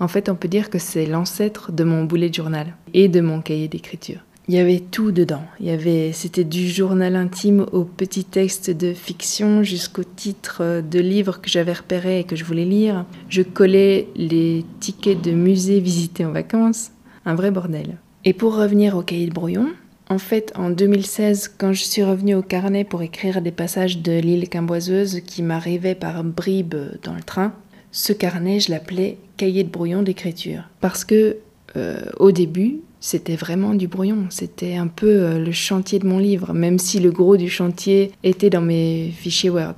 En 0.00 0.08
fait, 0.08 0.28
on 0.28 0.34
peut 0.34 0.48
dire 0.48 0.68
que 0.68 0.78
c'est 0.78 1.06
l'ancêtre 1.06 1.72
de 1.72 1.84
mon 1.84 2.04
boulet 2.04 2.28
de 2.28 2.34
journal 2.34 2.74
et 2.92 3.08
de 3.08 3.20
mon 3.22 3.40
cahier 3.40 3.68
d'écriture. 3.68 4.20
Il 4.46 4.54
y 4.54 4.58
avait 4.58 4.80
tout 4.80 5.10
dedans. 5.10 5.42
Il 5.58 5.66
y 5.66 5.70
avait, 5.70 6.12
c'était 6.12 6.44
du 6.44 6.68
journal 6.68 7.16
intime 7.16 7.64
au 7.72 7.84
petit 7.84 8.24
texte 8.24 8.70
de 8.70 8.92
fiction 8.92 9.62
jusqu'au 9.62 10.04
titre 10.04 10.82
de 10.82 10.98
livre 11.00 11.40
que 11.40 11.48
j'avais 11.48 11.72
repéré 11.72 12.20
et 12.20 12.24
que 12.24 12.36
je 12.36 12.44
voulais 12.44 12.66
lire. 12.66 13.06
Je 13.30 13.40
collais 13.40 14.08
les 14.16 14.66
tickets 14.80 15.22
de 15.22 15.30
musée 15.30 15.80
visités 15.80 16.26
en 16.26 16.32
vacances. 16.32 16.90
Un 17.24 17.34
vrai 17.34 17.50
bordel. 17.50 17.96
Et 18.26 18.34
pour 18.34 18.54
revenir 18.54 18.98
au 18.98 19.02
cahier 19.02 19.26
de 19.26 19.32
brouillon, 19.32 19.68
en 20.10 20.18
fait, 20.18 20.52
en 20.54 20.70
2016, 20.70 21.54
quand 21.56 21.72
je 21.72 21.82
suis 21.82 22.02
revenue 22.02 22.34
au 22.34 22.42
carnet 22.42 22.84
pour 22.84 23.02
écrire 23.02 23.40
des 23.40 23.50
passages 23.50 23.98
de 23.98 24.12
l'île 24.12 24.48
Quimboiseuse 24.48 25.20
qui 25.26 25.42
m'arrivaient 25.42 25.94
par 25.94 26.22
bribes 26.24 26.74
dans 27.02 27.14
le 27.14 27.22
train, 27.22 27.54
ce 27.90 28.12
carnet, 28.12 28.60
je 28.60 28.70
l'appelais 28.70 29.18
cahier 29.36 29.64
de 29.64 29.70
brouillon 29.70 30.02
d'écriture. 30.02 30.68
Parce 30.80 31.04
que, 31.04 31.38
euh, 31.76 32.02
au 32.18 32.32
début, 32.32 32.80
c'était 33.00 33.36
vraiment 33.36 33.74
du 33.74 33.88
brouillon. 33.88 34.26
C'était 34.30 34.76
un 34.76 34.88
peu 34.88 35.06
euh, 35.06 35.38
le 35.38 35.52
chantier 35.52 35.98
de 35.98 36.06
mon 36.06 36.18
livre, 36.18 36.52
même 36.52 36.78
si 36.78 37.00
le 37.00 37.10
gros 37.10 37.36
du 37.36 37.48
chantier 37.48 38.12
était 38.22 38.50
dans 38.50 38.60
mes 38.60 39.10
fichiers 39.16 39.50
Word. 39.50 39.76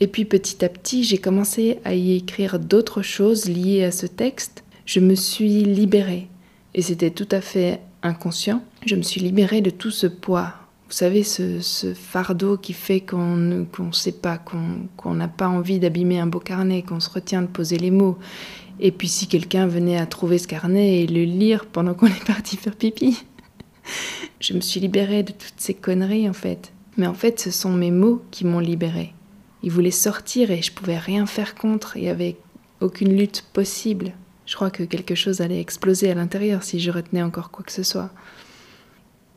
Et 0.00 0.06
puis 0.06 0.24
petit 0.24 0.64
à 0.64 0.68
petit, 0.68 1.04
j'ai 1.04 1.18
commencé 1.18 1.78
à 1.84 1.94
y 1.94 2.16
écrire 2.16 2.58
d'autres 2.58 3.02
choses 3.02 3.48
liées 3.48 3.84
à 3.84 3.90
ce 3.92 4.06
texte. 4.06 4.64
Je 4.84 5.00
me 5.00 5.14
suis 5.14 5.62
libérée. 5.64 6.28
Et 6.74 6.82
c'était 6.82 7.10
tout 7.10 7.28
à 7.30 7.40
fait 7.40 7.80
inconscient. 8.02 8.62
Je 8.86 8.96
me 8.96 9.02
suis 9.02 9.20
libérée 9.20 9.60
de 9.60 9.70
tout 9.70 9.90
ce 9.90 10.06
poids. 10.06 10.54
Vous 10.88 10.96
savez, 10.98 11.22
ce, 11.22 11.94
fardeau 11.94 12.58
qui 12.58 12.74
fait 12.74 13.00
qu'on 13.00 13.36
ne 13.36 13.64
sait 13.92 14.12
pas, 14.12 14.38
qu'on 14.38 15.14
n'a 15.14 15.28
pas 15.28 15.48
envie 15.48 15.78
d'abîmer 15.78 16.20
un 16.20 16.26
beau 16.26 16.38
carnet, 16.38 16.82
qu'on 16.82 17.00
se 17.00 17.08
retient 17.08 17.42
de 17.42 17.46
poser 17.46 17.78
les 17.78 17.90
mots 17.90 18.18
et 18.80 18.90
puis 18.90 19.08
si 19.08 19.26
quelqu'un 19.26 19.66
venait 19.66 19.96
à 19.96 20.06
trouver 20.06 20.38
ce 20.38 20.48
carnet 20.48 21.02
et 21.02 21.06
le 21.06 21.22
lire 21.22 21.66
pendant 21.66 21.94
qu'on 21.94 22.08
est 22.08 22.26
parti 22.26 22.56
faire 22.56 22.76
pipi. 22.76 23.24
je 24.40 24.54
me 24.54 24.60
suis 24.60 24.80
libérée 24.80 25.22
de 25.22 25.32
toutes 25.32 25.54
ces 25.56 25.74
conneries 25.74 26.28
en 26.28 26.32
fait. 26.32 26.72
Mais 26.96 27.06
en 27.06 27.14
fait, 27.14 27.40
ce 27.40 27.50
sont 27.50 27.72
mes 27.72 27.90
mots 27.90 28.22
qui 28.30 28.44
m'ont 28.44 28.58
libérée. 28.58 29.14
Ils 29.62 29.70
voulaient 29.70 29.90
sortir 29.90 30.50
et 30.50 30.60
je 30.60 30.72
pouvais 30.72 30.98
rien 30.98 31.24
faire 31.26 31.54
contre. 31.54 31.96
Il 31.96 32.02
n'y 32.02 32.08
avait 32.08 32.36
aucune 32.80 33.16
lutte 33.16 33.44
possible. 33.52 34.12
Je 34.52 34.56
crois 34.56 34.70
que 34.70 34.82
quelque 34.82 35.14
chose 35.14 35.40
allait 35.40 35.62
exploser 35.62 36.10
à 36.10 36.14
l'intérieur 36.14 36.62
si 36.62 36.78
je 36.78 36.90
retenais 36.90 37.22
encore 37.22 37.50
quoi 37.50 37.64
que 37.64 37.72
ce 37.72 37.82
soit. 37.82 38.10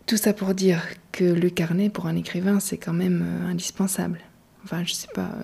Tout 0.08 0.18
ça 0.18 0.34
pour 0.34 0.54
dire 0.54 0.84
que 1.14 1.24
le 1.24 1.50
carnet 1.50 1.90
pour 1.90 2.08
un 2.08 2.18
écrivain, 2.18 2.60
c'est 2.60 2.76
quand 2.76 2.92
même 2.92 3.24
euh, 3.26 3.48
indispensable. 3.48 4.20
Enfin, 4.66 4.84
je 4.84 4.92
sais 4.92 5.08
pas. 5.16 5.30
Euh, 5.30 5.44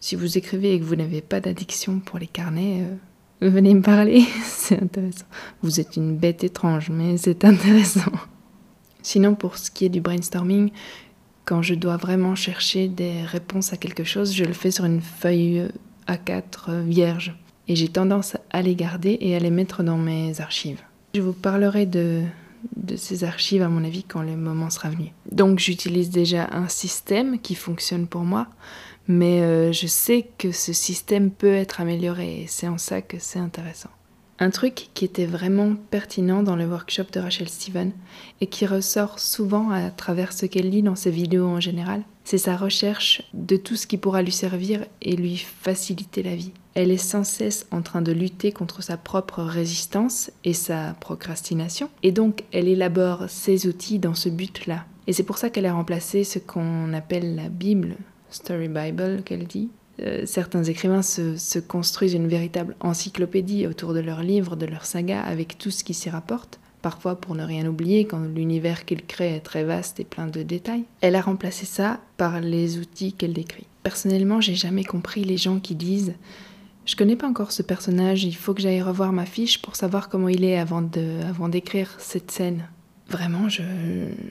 si 0.00 0.16
vous 0.16 0.36
écrivez 0.36 0.74
et 0.74 0.80
que 0.80 0.84
vous 0.84 0.96
n'avez 0.96 1.20
pas 1.20 1.38
d'addiction 1.38 2.00
pour 2.00 2.18
les 2.18 2.26
carnets, 2.26 2.88
euh, 3.40 3.50
venez 3.50 3.72
me 3.74 3.82
parler, 3.82 4.24
c'est 4.42 4.82
intéressant. 4.82 5.26
Vous 5.62 5.78
êtes 5.78 5.94
une 5.94 6.16
bête 6.16 6.42
étrange, 6.42 6.90
mais 6.90 7.16
c'est 7.16 7.44
intéressant. 7.44 8.10
Sinon, 9.00 9.36
pour 9.36 9.58
ce 9.58 9.70
qui 9.70 9.84
est 9.84 9.90
du 9.90 10.00
brainstorming, 10.00 10.72
quand 11.44 11.62
je 11.62 11.76
dois 11.76 11.98
vraiment 11.98 12.34
chercher 12.34 12.88
des 12.88 13.22
réponses 13.22 13.72
à 13.72 13.76
quelque 13.76 14.02
chose, 14.02 14.34
je 14.34 14.44
le 14.44 14.54
fais 14.54 14.72
sur 14.72 14.86
une 14.86 15.00
feuille 15.00 15.68
A4 16.08 16.82
vierge. 16.82 17.36
Et 17.68 17.76
j'ai 17.76 17.88
tendance 17.88 18.36
à 18.50 18.62
les 18.62 18.74
garder 18.74 19.16
et 19.20 19.34
à 19.34 19.38
les 19.38 19.50
mettre 19.50 19.82
dans 19.82 19.96
mes 19.96 20.40
archives. 20.40 20.82
Je 21.14 21.20
vous 21.20 21.32
parlerai 21.32 21.86
de, 21.86 22.22
ces 22.96 23.24
archives, 23.24 23.62
à 23.62 23.68
mon 23.68 23.84
avis, 23.84 24.04
quand 24.04 24.22
le 24.22 24.36
moment 24.36 24.70
sera 24.70 24.90
venu. 24.90 25.12
Donc 25.30 25.58
j'utilise 25.58 26.10
déjà 26.10 26.48
un 26.52 26.68
système 26.68 27.38
qui 27.38 27.54
fonctionne 27.54 28.06
pour 28.06 28.22
moi, 28.22 28.48
mais 29.08 29.42
euh, 29.42 29.72
je 29.72 29.86
sais 29.86 30.28
que 30.38 30.52
ce 30.52 30.72
système 30.72 31.30
peut 31.30 31.54
être 31.54 31.80
amélioré 31.80 32.42
et 32.42 32.46
c'est 32.46 32.68
en 32.68 32.78
ça 32.78 33.00
que 33.00 33.18
c'est 33.18 33.38
intéressant. 33.38 33.90
Un 34.40 34.50
truc 34.50 34.88
qui 34.94 35.04
était 35.04 35.26
vraiment 35.26 35.76
pertinent 35.90 36.42
dans 36.42 36.56
le 36.56 36.66
workshop 36.66 37.04
de 37.12 37.20
Rachel 37.20 37.48
Steven 37.48 37.92
et 38.40 38.48
qui 38.48 38.66
ressort 38.66 39.20
souvent 39.20 39.70
à 39.70 39.90
travers 39.90 40.32
ce 40.32 40.46
qu'elle 40.46 40.70
lit 40.70 40.82
dans 40.82 40.96
ses 40.96 41.12
vidéos 41.12 41.46
en 41.46 41.60
général, 41.60 42.02
c'est 42.24 42.38
sa 42.38 42.56
recherche 42.56 43.22
de 43.34 43.56
tout 43.56 43.76
ce 43.76 43.86
qui 43.86 43.98
pourra 43.98 44.22
lui 44.22 44.32
servir 44.32 44.84
et 45.02 45.14
lui 45.14 45.36
faciliter 45.36 46.22
la 46.22 46.34
vie. 46.34 46.52
Elle 46.74 46.90
est 46.90 46.96
sans 46.96 47.22
cesse 47.22 47.66
en 47.70 47.82
train 47.82 48.02
de 48.02 48.12
lutter 48.12 48.50
contre 48.50 48.82
sa 48.82 48.96
propre 48.96 49.42
résistance 49.42 50.32
et 50.42 50.54
sa 50.54 50.94
procrastination, 51.00 51.88
et 52.02 52.10
donc 52.10 52.44
elle 52.52 52.66
élabore 52.66 53.28
ses 53.28 53.66
outils 53.66 53.98
dans 53.98 54.14
ce 54.14 54.28
but-là. 54.28 54.84
Et 55.06 55.12
c'est 55.12 55.22
pour 55.22 55.38
ça 55.38 55.50
qu'elle 55.50 55.66
a 55.66 55.74
remplacé 55.74 56.24
ce 56.24 56.38
qu'on 56.38 56.92
appelle 56.94 57.36
la 57.36 57.48
Bible 57.48 57.96
Story 58.30 58.68
Bible 58.68 59.22
qu'elle 59.24 59.46
dit. 59.46 59.70
Euh, 60.00 60.22
certains 60.26 60.64
écrivains 60.64 61.02
se, 61.02 61.58
construisent 61.60 62.14
une 62.14 62.26
véritable 62.26 62.74
encyclopédie 62.80 63.66
autour 63.66 63.94
de 63.94 64.00
leurs 64.00 64.22
livres, 64.22 64.56
de 64.56 64.66
leurs 64.66 64.86
sagas, 64.86 65.22
avec 65.22 65.56
tout 65.58 65.70
ce 65.70 65.84
qui 65.84 65.94
s'y 65.94 66.10
rapporte, 66.10 66.58
parfois 66.84 67.18
pour 67.18 67.34
ne 67.34 67.42
rien 67.42 67.66
oublier 67.66 68.04
quand 68.04 68.20
l'univers 68.20 68.84
qu'ils 68.84 69.06
créent 69.06 69.36
est 69.36 69.40
très 69.40 69.64
vaste 69.64 70.00
et 70.00 70.04
plein 70.04 70.26
de 70.26 70.42
détails. 70.42 70.84
Elle 71.00 71.16
a 71.16 71.22
remplacé 71.22 71.64
ça 71.64 72.00
par 72.18 72.42
les 72.42 72.78
outils 72.78 73.14
qu'elle 73.14 73.32
décrit. 73.32 73.66
Personnellement, 73.82 74.42
j'ai 74.42 74.54
jamais 74.54 74.84
compris 74.84 75.24
les 75.24 75.38
gens 75.38 75.60
qui 75.60 75.74
disent 75.74 76.12
je 76.84 76.94
connais 76.94 77.16
pas 77.16 77.26
encore 77.26 77.52
ce 77.52 77.62
personnage, 77.62 78.24
il 78.24 78.36
faut 78.36 78.52
que 78.52 78.60
j'aille 78.60 78.82
revoir 78.82 79.14
ma 79.14 79.24
fiche 79.24 79.62
pour 79.62 79.76
savoir 79.76 80.10
comment 80.10 80.28
il 80.28 80.44
est 80.44 80.58
avant 80.58 80.82
d'écrire 81.48 81.94
cette 81.96 82.30
scène. 82.30 82.68
Vraiment, 83.08 83.48
je, 83.48 83.62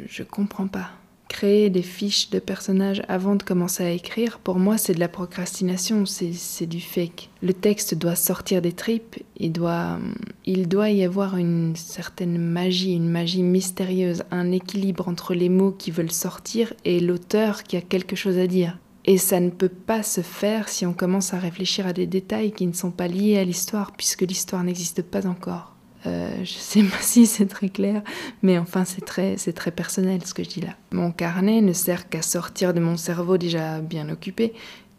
je 0.07 0.22
comprends 0.22 0.67
pas 0.67 0.91
créer 1.27 1.70
des 1.70 1.82
fiches 1.82 2.30
de 2.30 2.39
personnages 2.39 3.01
avant 3.08 3.36
de 3.36 3.44
commencer 3.44 3.84
à 3.84 3.92
écrire, 3.92 4.39
pour 4.39 4.60
moi, 4.60 4.77
c'est 4.77 4.94
de 4.94 5.00
la 5.00 5.08
procrastination, 5.08 6.06
c'est 6.06 6.65
du 6.65 6.82
fake. 6.82 7.30
Le 7.42 7.53
texte 7.53 7.96
doit 7.96 8.15
sortir 8.15 8.62
des 8.62 8.72
tripes, 8.72 9.18
il 9.38 9.51
doit, 9.51 10.00
il 10.46 10.68
doit 10.68 10.89
y 10.89 11.03
avoir 11.03 11.38
une 11.38 11.75
certaine 11.75 12.38
magie, 12.38 12.96
une 12.96 13.10
magie 13.10 13.44
mystérieuse, 13.44 14.24
un 14.32 14.51
équilibre 14.51 15.08
entre 15.08 15.34
les 15.34 15.50
mots 15.50 15.72
qui 15.72 15.92
veulent 15.92 16.12
sortir 16.12 16.74
et 16.86 17.00
l'auteur 17.00 17.63
qui 17.63 17.77
a 17.77 17.82
quelque 17.82 18.15
chose 18.15 18.38
à 18.38 18.48
dire. 18.48 18.77
Et 19.06 19.18
ça 19.18 19.39
ne 19.39 19.50
peut 19.50 19.70
pas 19.70 20.01
se 20.01 20.22
faire 20.22 20.70
si 20.70 20.86
on 20.86 20.94
commence 20.94 21.34
à 21.34 21.39
réfléchir 21.39 21.86
à 21.86 21.94
des 21.94 22.08
détails 22.08 22.53
qui 22.53 22.65
ne 22.65 22.74
sont 22.74 22.92
pas 22.92 23.08
liés 23.08 23.38
à 23.38 23.44
l'histoire, 23.44 23.92
puisque 23.92 24.22
l'histoire 24.22 24.63
n'existe 24.63 25.01
pas 25.01 25.27
encore. 25.27 25.73
Euh, 26.05 26.29
je 26.43 26.53
sais 26.53 26.83
pas 26.83 26.98
si 27.01 27.25
c'est 27.25 27.45
très 27.45 27.69
clair, 27.69 28.01
mais 28.41 28.57
enfin 28.57 28.86
c'est 28.86 29.05
très, 29.05 29.36
très 29.36 29.72
personnel 29.72 30.25
ce 30.25 30.33
que 30.33 30.43
je 30.43 30.50
dis 30.50 30.62
là. 30.62 30.75
Mon 30.91 31.12
carnet 31.12 31.62
ne 31.62 31.74
sert 31.74 32.10
qu'à 32.10 32.22
sortir 32.22 32.74
de 32.74 32.79
mon 32.79 32.98
cerveau 32.98 33.38
déjà 33.38 33.79
bien 33.79 34.10
occupé 34.10 34.53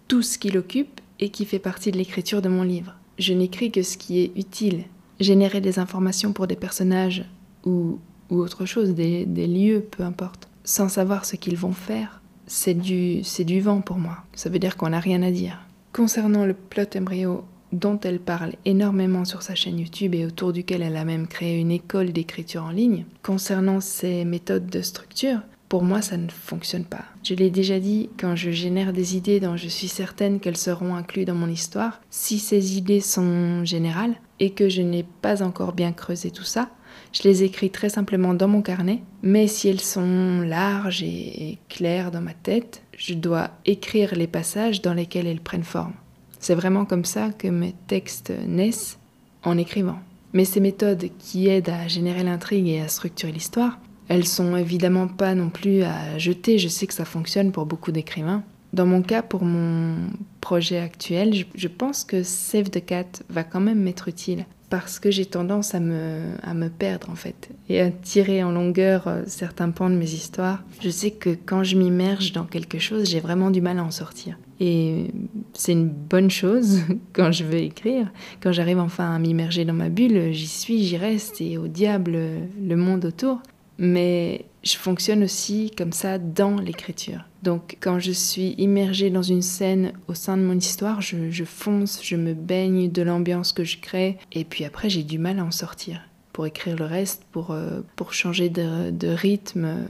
tout 0.08 0.22
ce 0.22 0.38
qui 0.38 0.50
l'occupe 0.50 1.00
et 1.20 1.30
qui 1.30 1.44
fait 1.44 1.58
partie 1.58 1.90
de 1.90 1.96
l'écriture 1.96 2.42
de 2.42 2.48
mon 2.48 2.62
livre. 2.62 2.94
Je 3.18 3.32
n'écris 3.32 3.70
que 3.70 3.82
ce 3.82 3.96
qui 3.96 4.20
est 4.20 4.32
utile. 4.36 4.84
Générer 5.20 5.60
des 5.60 5.78
informations 5.78 6.32
pour 6.32 6.46
des 6.46 6.56
personnages 6.56 7.24
ou, 7.64 7.98
ou 8.30 8.38
autre 8.38 8.66
chose, 8.66 8.94
des, 8.94 9.24
des 9.24 9.46
lieux, 9.46 9.86
peu 9.90 10.02
importe, 10.02 10.48
sans 10.64 10.88
savoir 10.88 11.24
ce 11.24 11.36
qu'ils 11.36 11.56
vont 11.56 11.72
faire, 11.72 12.20
c'est 12.46 12.74
du, 12.74 13.22
c'est 13.22 13.44
du 13.44 13.60
vent 13.60 13.80
pour 13.80 13.98
moi. 13.98 14.18
Ça 14.34 14.50
veut 14.50 14.58
dire 14.58 14.76
qu'on 14.76 14.90
n'a 14.90 15.00
rien 15.00 15.22
à 15.22 15.30
dire. 15.30 15.60
Concernant 15.92 16.44
le 16.44 16.54
plot 16.54 16.96
embryo 16.96 17.44
dont 17.74 17.98
elle 18.00 18.20
parle 18.20 18.52
énormément 18.64 19.24
sur 19.24 19.42
sa 19.42 19.54
chaîne 19.54 19.78
YouTube 19.78 20.14
et 20.14 20.24
autour 20.24 20.52
duquel 20.52 20.82
elle 20.82 20.96
a 20.96 21.04
même 21.04 21.26
créé 21.26 21.58
une 21.58 21.70
école 21.70 22.12
d'écriture 22.12 22.64
en 22.64 22.70
ligne, 22.70 23.04
concernant 23.22 23.80
ses 23.80 24.24
méthodes 24.24 24.66
de 24.66 24.80
structure, 24.80 25.40
pour 25.68 25.82
moi, 25.82 26.02
ça 26.02 26.16
ne 26.16 26.28
fonctionne 26.28 26.84
pas. 26.84 27.04
Je 27.24 27.34
l'ai 27.34 27.50
déjà 27.50 27.80
dit, 27.80 28.08
quand 28.18 28.36
je 28.36 28.50
génère 28.50 28.92
des 28.92 29.16
idées 29.16 29.40
dont 29.40 29.56
je 29.56 29.66
suis 29.66 29.88
certaine 29.88 30.38
qu'elles 30.38 30.56
seront 30.56 30.94
incluses 30.94 31.24
dans 31.24 31.34
mon 31.34 31.48
histoire, 31.48 32.00
si 32.10 32.38
ces 32.38 32.76
idées 32.76 33.00
sont 33.00 33.64
générales 33.64 34.14
et 34.38 34.50
que 34.50 34.68
je 34.68 34.82
n'ai 34.82 35.04
pas 35.22 35.42
encore 35.42 35.72
bien 35.72 35.92
creusé 35.92 36.30
tout 36.30 36.44
ça, 36.44 36.70
je 37.12 37.22
les 37.22 37.42
écris 37.42 37.70
très 37.70 37.88
simplement 37.88 38.34
dans 38.34 38.46
mon 38.46 38.62
carnet, 38.62 39.02
mais 39.22 39.48
si 39.48 39.68
elles 39.68 39.80
sont 39.80 40.42
larges 40.42 41.02
et 41.02 41.58
claires 41.68 42.12
dans 42.12 42.20
ma 42.20 42.34
tête, 42.34 42.82
je 42.96 43.14
dois 43.14 43.50
écrire 43.66 44.14
les 44.14 44.28
passages 44.28 44.80
dans 44.80 44.94
lesquels 44.94 45.26
elles 45.26 45.40
prennent 45.40 45.64
forme. 45.64 45.94
C'est 46.44 46.54
vraiment 46.54 46.84
comme 46.84 47.06
ça 47.06 47.30
que 47.30 47.48
mes 47.48 47.74
textes 47.86 48.30
naissent 48.46 48.98
en 49.44 49.56
écrivant. 49.56 49.98
Mais 50.34 50.44
ces 50.44 50.60
méthodes 50.60 51.06
qui 51.18 51.48
aident 51.48 51.70
à 51.70 51.88
générer 51.88 52.22
l'intrigue 52.22 52.68
et 52.68 52.82
à 52.82 52.88
structurer 52.88 53.32
l'histoire, 53.32 53.78
elles 54.08 54.26
sont 54.26 54.54
évidemment 54.54 55.08
pas 55.08 55.34
non 55.34 55.48
plus 55.48 55.84
à 55.84 56.18
jeter. 56.18 56.58
Je 56.58 56.68
sais 56.68 56.86
que 56.86 56.92
ça 56.92 57.06
fonctionne 57.06 57.50
pour 57.50 57.64
beaucoup 57.64 57.92
d'écrivains. 57.92 58.42
Dans 58.74 58.86
mon 58.86 59.02
cas, 59.02 59.22
pour 59.22 59.44
mon 59.44 59.94
projet 60.40 60.78
actuel, 60.78 61.44
je, 61.54 61.68
pense 61.68 62.02
que 62.02 62.24
Save 62.24 62.70
the 62.70 62.84
Cat 62.84 63.04
va 63.28 63.44
quand 63.44 63.60
même 63.60 63.78
m'être 63.78 64.08
utile 64.08 64.46
parce 64.68 64.98
que 64.98 65.12
j'ai 65.12 65.26
tendance 65.26 65.76
à 65.76 65.80
me, 65.80 66.32
à 66.42 66.54
me 66.54 66.68
perdre 66.68 67.08
en 67.08 67.14
fait 67.14 67.50
et 67.68 67.80
à 67.80 67.92
tirer 67.92 68.42
en 68.42 68.50
longueur 68.50 69.06
euh, 69.06 69.22
certains 69.28 69.70
pans 69.70 69.88
de 69.88 69.94
mes 69.94 70.10
histoires. 70.10 70.64
Je 70.80 70.90
sais 70.90 71.12
que 71.12 71.30
quand 71.46 71.62
je 71.62 71.76
m'immerge 71.76 72.32
dans 72.32 72.46
quelque 72.46 72.80
chose, 72.80 73.08
j'ai 73.08 73.20
vraiment 73.20 73.52
du 73.52 73.60
mal 73.60 73.78
à 73.78 73.84
en 73.84 73.92
sortir. 73.92 74.36
Et 74.58 75.12
c'est 75.52 75.70
une 75.70 75.88
bonne 75.88 76.30
chose 76.30 76.80
quand 77.12 77.30
je 77.30 77.44
veux 77.44 77.60
écrire. 77.60 78.10
Quand 78.42 78.50
j'arrive 78.50 78.80
enfin 78.80 79.14
à 79.14 79.18
m'immerger 79.20 79.64
dans 79.64 79.72
ma 79.72 79.88
bulle, 79.88 80.32
j'y 80.32 80.48
suis, 80.48 80.82
j'y 80.82 80.96
reste 80.96 81.40
et 81.40 81.58
au 81.58 81.68
diable 81.68 82.18
le 82.60 82.74
monde 82.74 83.04
autour. 83.04 83.38
Mais 83.78 84.44
je 84.62 84.76
fonctionne 84.76 85.24
aussi 85.24 85.72
comme 85.76 85.92
ça 85.92 86.18
dans 86.18 86.56
l'écriture. 86.56 87.24
Donc 87.42 87.76
quand 87.80 87.98
je 87.98 88.12
suis 88.12 88.54
immergée 88.56 89.10
dans 89.10 89.22
une 89.22 89.42
scène 89.42 89.92
au 90.08 90.14
sein 90.14 90.36
de 90.36 90.42
mon 90.42 90.56
histoire, 90.56 91.00
je, 91.00 91.44
fonce, 91.44 92.00
je 92.02 92.16
me 92.16 92.34
baigne 92.34 92.90
de 92.90 93.02
l'ambiance 93.02 93.52
que 93.52 93.64
je 93.64 93.78
crée, 93.78 94.18
et 94.32 94.44
puis 94.44 94.64
après 94.64 94.88
j'ai 94.88 95.02
du 95.02 95.18
mal 95.18 95.38
à 95.38 95.44
en 95.44 95.50
sortir. 95.50 96.00
Pour 96.32 96.46
écrire 96.46 96.76
le 96.76 96.86
reste, 96.86 97.24
pour, 97.32 97.50
euh, 97.50 97.80
pour 97.96 98.12
changer 98.12 98.48
de, 98.48 98.90
de 98.90 99.08
rythme, 99.08 99.86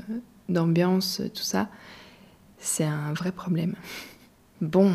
d'ambiance, 0.48 1.22
tout 1.34 1.42
ça, 1.42 1.68
c'est 2.58 2.84
un 2.84 3.12
vrai 3.12 3.32
problème. 3.32 3.74
Bon, 4.60 4.92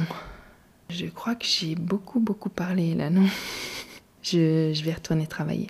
je 0.89 1.05
crois 1.05 1.35
que 1.35 1.45
j'ai 1.45 1.75
beaucoup 1.75 2.19
beaucoup 2.19 2.49
parlé 2.49 2.95
là, 2.95 3.09
non? 3.09 3.27
Je, 4.21 4.73
je 4.73 4.83
vais 4.83 4.93
retourner 4.93 5.27
travailler. 5.27 5.69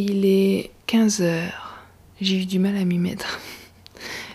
Il 0.00 0.26
est 0.26 0.70
15 0.86 1.22
heures. 1.22 1.76
J'ai 2.20 2.42
eu 2.42 2.46
du 2.46 2.60
mal 2.60 2.76
à 2.76 2.84
m'y 2.84 2.98
mettre. 2.98 3.40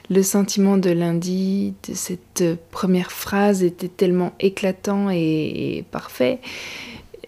Le 0.09 0.21
sentiment 0.21 0.77
de 0.77 0.89
lundi, 0.89 1.73
de 1.87 1.93
cette 1.93 2.43
première 2.69 3.13
phrase 3.13 3.63
était 3.63 3.87
tellement 3.87 4.33
éclatant 4.41 5.09
et, 5.09 5.85
parfait. 5.89 6.41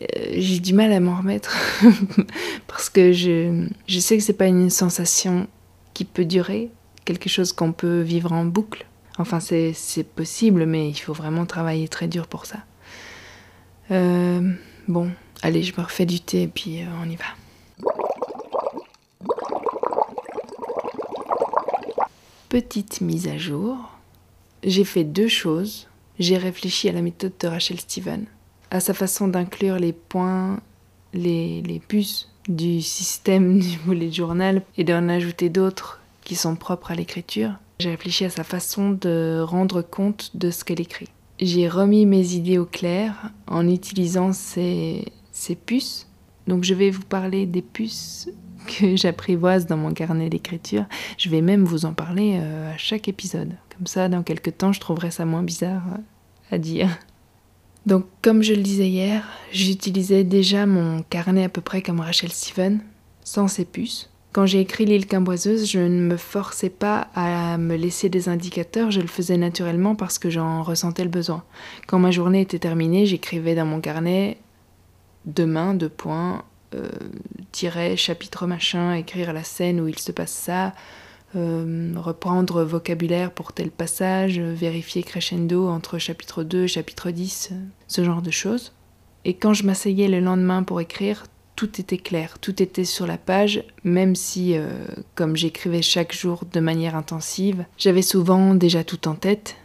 Euh, 0.01 0.33
j'ai 0.33 0.59
du 0.59 0.73
mal 0.73 0.91
à 0.91 0.99
m'en 0.99 1.15
remettre 1.15 1.55
parce 2.67 2.89
que 2.89 3.13
je, 3.13 3.69
je 3.87 3.99
sais 3.99 4.17
que 4.17 4.23
c'est 4.23 4.33
pas 4.33 4.47
une 4.47 4.69
sensation 4.69 5.47
qui 5.93 6.03
peut 6.03 6.25
durer, 6.25 6.71
quelque 7.05 7.29
chose 7.29 7.53
qu'on 7.53 7.71
peut 7.71 8.01
vivre 8.01 8.33
en 8.33 8.43
boucle. 8.43 8.85
Enfin, 9.17 9.39
c'est 9.39 9.73
possible, 10.13 10.65
mais 10.65 10.89
il 10.89 10.95
faut 10.99 11.13
vraiment 11.13 11.45
travailler 11.45 11.87
très 11.87 12.09
dur 12.09 12.27
pour 12.27 12.45
ça. 12.45 12.57
Euh, 13.91 14.51
bon, 14.89 15.09
allez, 15.41 15.63
je 15.63 15.71
me 15.77 15.85
refais 15.85 16.05
du 16.05 16.19
thé 16.19 16.41
et 16.41 16.47
puis 16.49 16.81
euh, 16.81 16.87
on 17.01 17.09
y 17.09 17.15
va. 17.15 17.23
Petite 22.55 23.01
mise 23.01 23.27
à 23.27 23.37
jour, 23.37 23.75
j'ai 24.63 24.85
fait 24.85 25.03
deux 25.03 25.27
choses. 25.27 25.89
J'ai 26.19 26.37
réfléchi 26.37 26.87
à 26.87 26.93
la 26.93 27.01
méthode 27.01 27.33
de 27.37 27.49
Rachel 27.49 27.81
Steven, 27.81 28.27
à 28.71 28.79
sa 28.79 28.93
façon 28.93 29.27
d'inclure 29.27 29.77
les 29.77 29.91
points, 29.91 30.61
les, 31.13 31.61
les 31.63 31.79
puces 31.79 32.29
du 32.47 32.81
système 32.81 33.59
du 33.59 33.77
bullet 33.79 34.09
journal 34.09 34.61
et 34.77 34.85
d'en 34.85 35.09
ajouter 35.09 35.49
d'autres 35.49 35.99
qui 36.23 36.35
sont 36.37 36.55
propres 36.55 36.91
à 36.91 36.95
l'écriture. 36.95 37.51
J'ai 37.81 37.89
réfléchi 37.89 38.23
à 38.23 38.29
sa 38.29 38.45
façon 38.45 38.91
de 38.91 39.43
rendre 39.45 39.81
compte 39.81 40.31
de 40.33 40.49
ce 40.49 40.63
qu'elle 40.63 40.79
écrit. 40.79 41.09
J'ai 41.41 41.67
remis 41.67 42.05
mes 42.05 42.35
idées 42.35 42.57
au 42.57 42.65
clair 42.65 43.31
en 43.47 43.67
utilisant 43.67 44.31
ces, 44.31 45.11
ces 45.33 45.55
puces. 45.55 46.07
Donc 46.47 46.63
je 46.63 46.73
vais 46.73 46.89
vous 46.89 47.03
parler 47.03 47.47
des 47.47 47.61
puces 47.61 48.29
que 48.65 48.95
j'apprivoise 48.95 49.65
dans 49.65 49.77
mon 49.77 49.93
carnet 49.93 50.29
d'écriture. 50.29 50.85
Je 51.17 51.29
vais 51.29 51.41
même 51.41 51.63
vous 51.63 51.85
en 51.85 51.93
parler 51.93 52.37
euh, 52.39 52.73
à 52.73 52.77
chaque 52.77 53.07
épisode. 53.07 53.53
Comme 53.75 53.87
ça, 53.87 54.09
dans 54.09 54.23
quelques 54.23 54.57
temps, 54.57 54.73
je 54.73 54.79
trouverai 54.79 55.11
ça 55.11 55.25
moins 55.25 55.43
bizarre 55.43 55.83
à 56.51 56.57
dire. 56.57 56.89
Donc, 57.85 58.05
comme 58.21 58.41
je 58.41 58.53
le 58.53 58.63
disais 58.63 58.89
hier, 58.89 59.23
j'utilisais 59.51 60.23
déjà 60.23 60.65
mon 60.65 61.03
carnet 61.03 61.43
à 61.43 61.49
peu 61.49 61.61
près 61.61 61.81
comme 61.81 61.99
Rachel 61.99 62.31
Steven, 62.31 62.79
sans 63.23 63.47
ses 63.47 63.65
puces. 63.65 64.09
Quand 64.35 64.45
j'ai 64.45 64.59
écrit 64.59 64.85
L'île 64.85 65.07
quimboiseuse, 65.07 65.69
je 65.69 65.79
ne 65.79 66.01
me 66.01 66.17
forçais 66.17 66.69
pas 66.69 67.07
à 67.15 67.57
me 67.57 67.75
laisser 67.75 68.09
des 68.09 68.27
indicateurs, 68.27 68.91
je 68.91 68.99
le 68.99 69.07
faisais 69.07 69.37
naturellement 69.37 69.95
parce 69.95 70.19
que 70.19 70.29
j'en 70.29 70.61
ressentais 70.61 71.03
le 71.03 71.09
besoin. 71.09 71.43
Quand 71.87 71.99
ma 71.99 72.11
journée 72.11 72.41
était 72.41 72.59
terminée, 72.59 73.05
j'écrivais 73.05 73.55
dans 73.55 73.65
mon 73.65 73.79
carnet 73.79 74.37
demain, 75.25 75.73
deux 75.73 75.89
points, 75.89 76.39
euh, 76.39 76.54
tirer 77.51 77.95
chapitre 77.97 78.47
machin, 78.47 78.93
écrire 78.93 79.33
la 79.33 79.43
scène 79.43 79.79
où 79.79 79.87
il 79.87 79.99
se 79.99 80.11
passe 80.11 80.31
ça, 80.31 80.73
euh, 81.35 81.93
reprendre 81.97 82.63
vocabulaire 82.63 83.31
pour 83.31 83.51
tel 83.51 83.69
passage, 83.69 84.39
vérifier 84.39 85.03
crescendo 85.03 85.67
entre 85.67 85.97
chapitre 85.97 86.43
2 86.43 86.63
et 86.63 86.67
chapitre 86.67 87.11
10, 87.11 87.51
ce 87.87 88.03
genre 88.03 88.21
de 88.21 88.31
choses. 88.31 88.73
Et 89.25 89.33
quand 89.33 89.53
je 89.53 89.65
m'asseyais 89.65 90.07
le 90.07 90.21
lendemain 90.21 90.63
pour 90.63 90.79
écrire, 90.79 91.25
tout 91.55 91.81
était 91.81 91.97
clair, 91.97 92.37
tout 92.39 92.61
était 92.61 92.85
sur 92.85 93.07
la 93.07 93.17
page, 93.17 93.63
même 93.83 94.15
si, 94.15 94.55
euh, 94.55 94.69
comme 95.15 95.35
j'écrivais 95.35 95.81
chaque 95.81 96.13
jour 96.13 96.43
de 96.51 96.59
manière 96.59 96.95
intensive, 96.95 97.65
j'avais 97.77 98.01
souvent 98.01 98.53
déjà 98.53 98.83
tout 98.83 99.07
en 99.07 99.15
tête, 99.15 99.57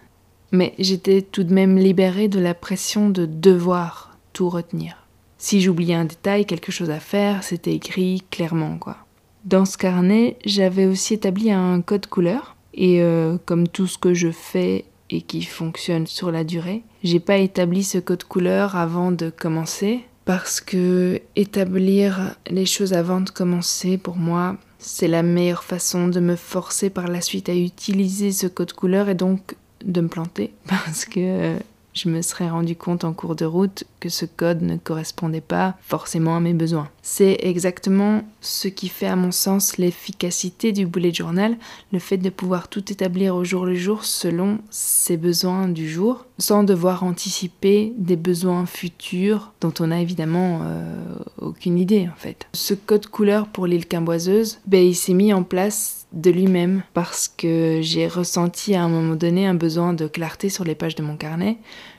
mais 0.51 0.75
j'étais 0.79 1.23
tout 1.23 1.44
de 1.44 1.55
même 1.55 1.79
libérée 1.79 2.29
de 2.29 2.40
la 2.40 2.55
pression 2.55 3.11
de 3.11 3.27
devoir 3.27 4.18
tout 4.33 4.49
retenir. 4.49 4.99
Si 5.40 5.62
j'oubliais 5.62 5.94
un 5.94 6.05
détail, 6.05 6.44
quelque 6.44 6.70
chose 6.70 6.90
à 6.90 7.00
faire, 7.00 7.42
c'était 7.42 7.72
écrit 7.72 8.22
clairement, 8.31 8.76
quoi. 8.76 8.98
Dans 9.46 9.64
ce 9.64 9.79
carnet, 9.79 10.37
j'avais 10.44 10.85
aussi 10.85 11.14
établi 11.14 11.50
un 11.50 11.81
code 11.81 12.07
couleur. 12.07 12.57
Et 12.74 13.00
euh, 13.00 13.38
comme 13.46 13.66
tout 13.66 13.87
ce 13.87 13.96
que 13.96 14.12
je 14.12 14.31
fais 14.31 14.85
et 15.09 15.22
qui 15.22 15.42
fonctionne 15.42 16.07
sur 16.07 16.31
la 16.31 16.44
durée, 16.44 16.83
j'ai 17.03 17.20
pas 17.20 17.38
établi 17.38 17.83
ce 17.83 17.96
code 17.96 18.22
couleur 18.24 18.76
avant 18.76 19.12
de 19.12 19.31
commencer 19.31 20.00
parce 20.26 20.61
que 20.61 21.22
établir 21.37 22.37
les 22.50 22.66
choses 22.66 22.92
avant 22.92 23.22
de 23.22 23.31
commencer, 23.31 23.96
pour 23.96 24.16
moi, 24.16 24.59
c'est 24.79 25.09
la 25.09 25.22
meilleure 25.22 25.64
façon 25.64 26.09
de 26.09 26.20
me 26.20 26.37
forcer 26.37 26.90
par 26.90 27.09
la 27.09 27.22
suite 27.22 27.48
à 27.48 27.55
utiliser 27.55 28.31
ce 28.31 28.46
code 28.46 28.74
couleur 28.74 29.09
et 29.09 29.14
donc 29.14 29.57
de 29.83 30.03
me 30.03 30.09
planter 30.09 30.53
parce 30.66 31.07
que 31.07 31.18
euh, 31.18 31.59
je 32.02 32.08
me 32.08 32.22
serais 32.22 32.48
rendu 32.48 32.76
compte 32.76 33.04
en 33.04 33.12
cours 33.12 33.36
de 33.36 33.44
route 33.44 33.84
que 33.98 34.08
ce 34.08 34.24
code 34.24 34.62
ne 34.62 34.76
correspondait 34.76 35.40
pas 35.40 35.76
forcément 35.82 36.36
à 36.36 36.40
mes 36.40 36.54
besoins. 36.54 36.88
C'est 37.02 37.38
exactement 37.42 38.22
ce 38.40 38.68
qui 38.68 38.88
fait 38.88 39.06
à 39.06 39.16
mon 39.16 39.32
sens 39.32 39.76
l'efficacité 39.76 40.72
du 40.72 40.86
bullet 40.86 41.12
journal, 41.12 41.56
le 41.92 41.98
fait 41.98 42.16
de 42.16 42.30
pouvoir 42.30 42.68
tout 42.68 42.90
établir 42.90 43.34
au 43.34 43.44
jour 43.44 43.66
le 43.66 43.74
jour 43.74 44.04
selon 44.04 44.58
ses 44.70 45.16
besoins 45.16 45.68
du 45.68 45.88
jour, 45.88 46.24
sans 46.38 46.64
devoir 46.64 47.04
anticiper 47.04 47.92
des 47.98 48.16
besoins 48.16 48.64
futurs 48.64 49.52
dont 49.60 49.74
on 49.80 49.88
n'a 49.88 50.00
évidemment 50.00 50.60
euh, 50.62 51.16
aucune 51.38 51.78
idée 51.78 52.08
en 52.10 52.16
fait. 52.16 52.46
Ce 52.54 52.74
code 52.74 53.06
couleur 53.08 53.46
pour 53.46 53.66
l'île 53.66 53.86
quimboiseuse, 53.86 54.58
ben, 54.66 54.84
il 54.84 54.94
s'est 54.96 55.14
mis 55.14 55.34
en 55.34 55.42
place 55.42 55.99
de 56.12 56.31
lui-même 56.31 56.83
parce 56.94 57.29
que 57.29 57.81
j'ai 57.83 58.09
ressenti 58.09 58.75
à 58.75 58.83
un 58.83 58.88
moment 58.88 59.14
donné 59.14 59.46
un 59.46 59.55
besoin 59.55 59.92
de 59.92 60.07
clarté 60.07 60.49
sur 60.49 60.64
les 60.64 60.75
pages 60.75 60.94
de 60.94 61.03
mon 61.03 61.16
carnet. 61.16 61.59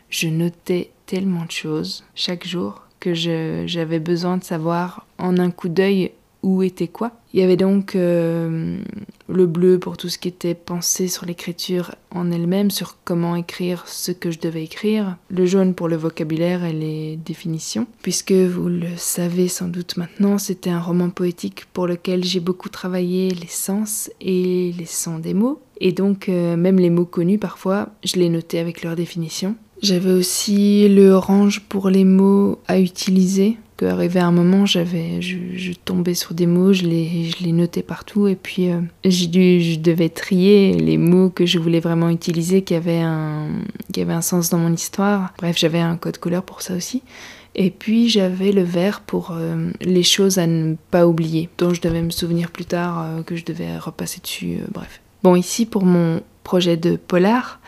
Je 0.09 0.27
notais 0.27 0.91
tellement 1.05 1.45
de 1.45 1.51
choses 1.51 2.03
chaque 2.15 2.45
jour 2.45 2.81
que 2.99 3.13
j'avais 3.13 3.99
besoin 3.99 4.37
de 4.37 4.43
savoir 4.43 5.07
en 5.17 5.37
un 5.37 5.49
coup 5.49 5.69
d'œil 5.69 6.11
où 6.43 6.63
était 6.63 6.87
quoi. 6.87 7.11
Il 7.33 7.39
y 7.39 7.43
avait 7.43 7.57
donc 7.57 7.95
euh, 7.95 8.77
le 9.29 9.45
bleu 9.45 9.79
pour 9.79 9.95
tout 9.95 10.09
ce 10.09 10.17
qui 10.17 10.27
était 10.27 10.55
pensé 10.55 11.07
sur 11.07 11.25
l'écriture 11.25 11.95
en 12.09 12.29
elle-même, 12.31 12.71
sur 12.71 12.97
comment 13.05 13.35
écrire 13.35 13.83
ce 13.87 14.11
que 14.11 14.31
je 14.31 14.39
devais 14.39 14.63
écrire, 14.63 15.17
le 15.29 15.45
jaune 15.45 15.73
pour 15.73 15.87
le 15.87 15.95
vocabulaire 15.95 16.65
et 16.65 16.73
les 16.73 17.15
définitions. 17.15 17.87
Puisque 18.01 18.33
vous 18.33 18.67
le 18.67 18.97
savez 18.97 19.47
sans 19.47 19.67
doute 19.67 19.97
maintenant, 19.97 20.37
c'était 20.37 20.69
un 20.69 20.81
roman 20.81 21.09
poétique 21.09 21.65
pour 21.73 21.87
lequel 21.87 22.23
j'ai 22.23 22.39
beaucoup 22.41 22.69
travaillé 22.69 23.29
les 23.29 23.47
sens 23.47 24.11
et 24.19 24.73
les 24.77 24.85
sons 24.85 25.19
des 25.19 25.33
mots. 25.33 25.61
Et 25.79 25.93
donc 25.93 26.27
euh, 26.27 26.57
même 26.57 26.79
les 26.79 26.89
mots 26.89 27.05
connus 27.05 27.39
parfois, 27.39 27.89
je 28.03 28.17
les 28.17 28.29
notais 28.29 28.59
avec 28.59 28.83
leur 28.83 28.95
définition. 28.95 29.55
J'avais 29.81 30.11
aussi 30.11 30.87
le 30.89 31.09
orange 31.09 31.61
pour 31.61 31.89
les 31.89 32.05
mots 32.05 32.59
à 32.67 32.79
utiliser 32.79 33.57
arrivé 33.87 34.19
à 34.19 34.27
un 34.27 34.31
moment, 34.31 34.65
j'avais, 34.65 35.21
je, 35.21 35.71
tombais 35.73 36.13
sur 36.13 36.33
des 36.33 36.45
mots, 36.45 36.73
je 36.73 36.83
les, 36.83 37.29
je 37.29 37.43
les 37.43 37.51
notais 37.51 37.81
partout, 37.81 38.27
et 38.27 38.35
puis 38.35 38.69
euh, 38.69 38.81
dû, 39.03 39.61
je 39.61 39.79
devais 39.79 40.09
trier 40.09 40.73
les 40.73 40.97
mots 40.97 41.29
que 41.29 41.45
je 41.45 41.59
voulais 41.59 41.79
vraiment 41.79 42.09
utiliser, 42.09 42.61
qui 42.61 42.75
avaient 42.75 43.01
un, 43.01 43.47
qui 43.91 44.01
avaient 44.01 44.13
un 44.13 44.21
sens 44.21 44.49
dans 44.49 44.57
mon 44.57 44.73
histoire. 44.73 45.33
Bref, 45.37 45.57
j'avais 45.57 45.79
un 45.79 45.97
code 45.97 46.17
couleur 46.17 46.43
pour 46.43 46.61
ça 46.61 46.75
aussi. 46.75 47.01
Et 47.53 47.69
puis 47.69 48.07
j'avais 48.07 48.53
le 48.53 48.63
vert 48.63 49.01
pour 49.01 49.31
euh, 49.31 49.71
les 49.81 50.03
choses 50.03 50.37
à 50.37 50.47
ne 50.47 50.75
pas 50.91 51.05
oublier, 51.05 51.49
dont 51.57 51.73
je 51.73 51.81
devais 51.81 52.01
me 52.01 52.11
souvenir 52.11 52.51
plus 52.51 52.65
tard, 52.65 53.03
euh, 53.03 53.23
que 53.23 53.35
je 53.35 53.43
devais 53.43 53.77
repasser 53.77 54.21
dessus, 54.21 54.59
bref. 54.71 55.01
Bon, 55.23 55.35
ici 55.35 55.65
pour 55.65 55.85
mon 55.85 56.21
projet 56.43 56.77
de 56.77 56.95
polar, 56.95 57.59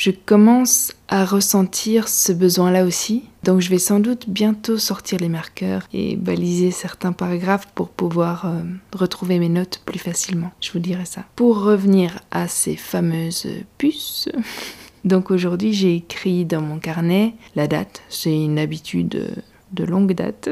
Je 0.00 0.12
commence 0.12 0.94
à 1.08 1.26
ressentir 1.26 2.08
ce 2.08 2.32
besoin-là 2.32 2.86
aussi, 2.86 3.24
donc 3.44 3.60
je 3.60 3.68
vais 3.68 3.78
sans 3.78 4.00
doute 4.00 4.30
bientôt 4.30 4.78
sortir 4.78 5.18
les 5.18 5.28
marqueurs 5.28 5.82
et 5.92 6.16
baliser 6.16 6.70
certains 6.70 7.12
paragraphes 7.12 7.66
pour 7.74 7.90
pouvoir 7.90 8.46
euh, 8.46 8.62
retrouver 8.94 9.38
mes 9.38 9.50
notes 9.50 9.82
plus 9.84 9.98
facilement. 9.98 10.52
Je 10.62 10.72
vous 10.72 10.78
dirai 10.78 11.04
ça. 11.04 11.26
Pour 11.36 11.60
revenir 11.60 12.18
à 12.30 12.48
ces 12.48 12.76
fameuses 12.76 13.46
puces, 13.76 14.30
donc 15.04 15.30
aujourd'hui 15.30 15.74
j'ai 15.74 15.96
écrit 15.96 16.46
dans 16.46 16.62
mon 16.62 16.78
carnet 16.78 17.34
la 17.54 17.66
date, 17.66 18.00
c'est 18.08 18.32
une 18.32 18.58
habitude 18.58 19.44
de 19.72 19.84
longue 19.84 20.14
date. 20.14 20.48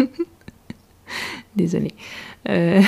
Désolée. 1.54 1.94
Euh, 2.48 2.82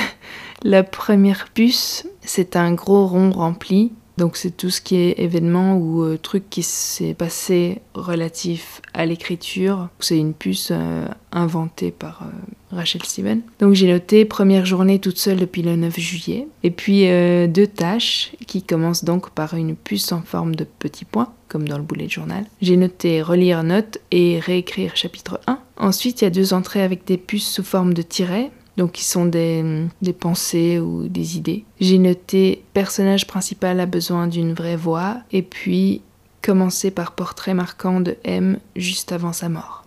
la 0.64 0.82
première 0.82 1.48
puce, 1.54 2.08
c'est 2.22 2.56
un 2.56 2.72
gros 2.72 3.06
rond 3.06 3.30
rempli 3.30 3.92
donc 4.16 4.36
c'est 4.36 4.56
tout 4.56 4.70
ce 4.70 4.80
qui 4.80 4.96
est 4.96 5.18
événement 5.18 5.76
ou 5.76 6.02
euh, 6.02 6.16
truc 6.16 6.48
qui 6.48 6.62
s'est 6.62 7.12
passé 7.12 7.82
relatif 7.94 8.80
à 8.94 9.04
l'écriture. 9.04 9.88
C'est 10.00 10.18
une 10.18 10.32
puce 10.32 10.70
euh, 10.72 11.06
inventée 11.32 11.90
par 11.90 12.22
euh, 12.22 12.74
Rachel 12.74 13.02
Steven. 13.02 13.42
Donc 13.60 13.74
j'ai 13.74 13.88
noté 13.88 14.24
première 14.24 14.64
journée 14.64 15.00
toute 15.00 15.18
seule 15.18 15.36
depuis 15.36 15.60
le 15.60 15.76
9 15.76 15.98
juillet. 15.98 16.48
Et 16.62 16.70
puis 16.70 17.06
deux 17.48 17.66
tâches 17.66 18.32
qui 18.46 18.62
commencent 18.62 19.04
donc 19.04 19.30
par 19.30 19.54
une 19.54 19.76
puce 19.76 20.10
en 20.12 20.22
forme 20.22 20.56
de 20.56 20.64
petit 20.64 21.04
point, 21.04 21.32
comme 21.48 21.68
dans 21.68 21.76
le 21.76 21.84
boulet 21.84 22.06
de 22.06 22.10
journal. 22.10 22.44
J'ai 22.60 22.76
noté 22.76 23.22
relire 23.22 23.62
note 23.62 23.98
et 24.10 24.40
réécrire 24.40 24.96
chapitre 24.96 25.40
1. 25.46 25.58
Ensuite 25.76 26.22
il 26.22 26.24
y 26.24 26.26
a 26.26 26.30
deux 26.30 26.54
entrées 26.54 26.82
avec 26.82 27.06
des 27.06 27.18
puces 27.18 27.48
sous 27.48 27.62
forme 27.62 27.94
de 27.94 28.02
tirets 28.02 28.50
donc 28.76 28.92
qui 28.92 29.04
sont 29.04 29.26
des, 29.26 29.86
des 30.02 30.12
pensées 30.12 30.78
ou 30.78 31.08
des 31.08 31.36
idées. 31.36 31.64
J'ai 31.80 31.98
noté 31.98 32.64
personnage 32.74 33.26
principal 33.26 33.80
a 33.80 33.86
besoin 33.86 34.26
d'une 34.26 34.52
vraie 34.52 34.76
voix 34.76 35.18
et 35.32 35.42
puis 35.42 36.02
commencer 36.42 36.90
par 36.90 37.12
portrait 37.12 37.54
marquant 37.54 38.00
de 38.00 38.16
M 38.24 38.58
juste 38.76 39.12
avant 39.12 39.32
sa 39.32 39.48
mort. 39.48 39.84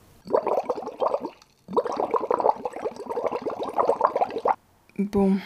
Bon, 4.98 5.38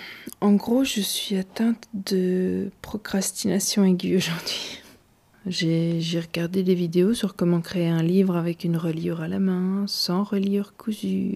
en 0.42 0.54
gros, 0.54 0.84
je 0.84 1.02
suis 1.02 1.38
atteinte 1.38 1.88
de 1.94 2.72
procrastination 2.82 3.86
aiguë 3.86 4.18
aujourd'hui. 4.18 4.83
J'ai 5.46 6.00
regardé 6.20 6.64
des 6.64 6.76
vidéos 6.76 7.14
sur 7.14 7.36
comment 7.36 7.60
créer 7.60 7.90
un 7.90 8.02
livre 8.02 8.38
avec 8.38 8.64
une 8.64 8.78
reliure 8.78 9.22
à 9.22 9.28
la 9.28 9.40
main, 9.40 9.84
sans 9.88 10.24
reliure 10.24 10.74
cousue. 10.78 11.36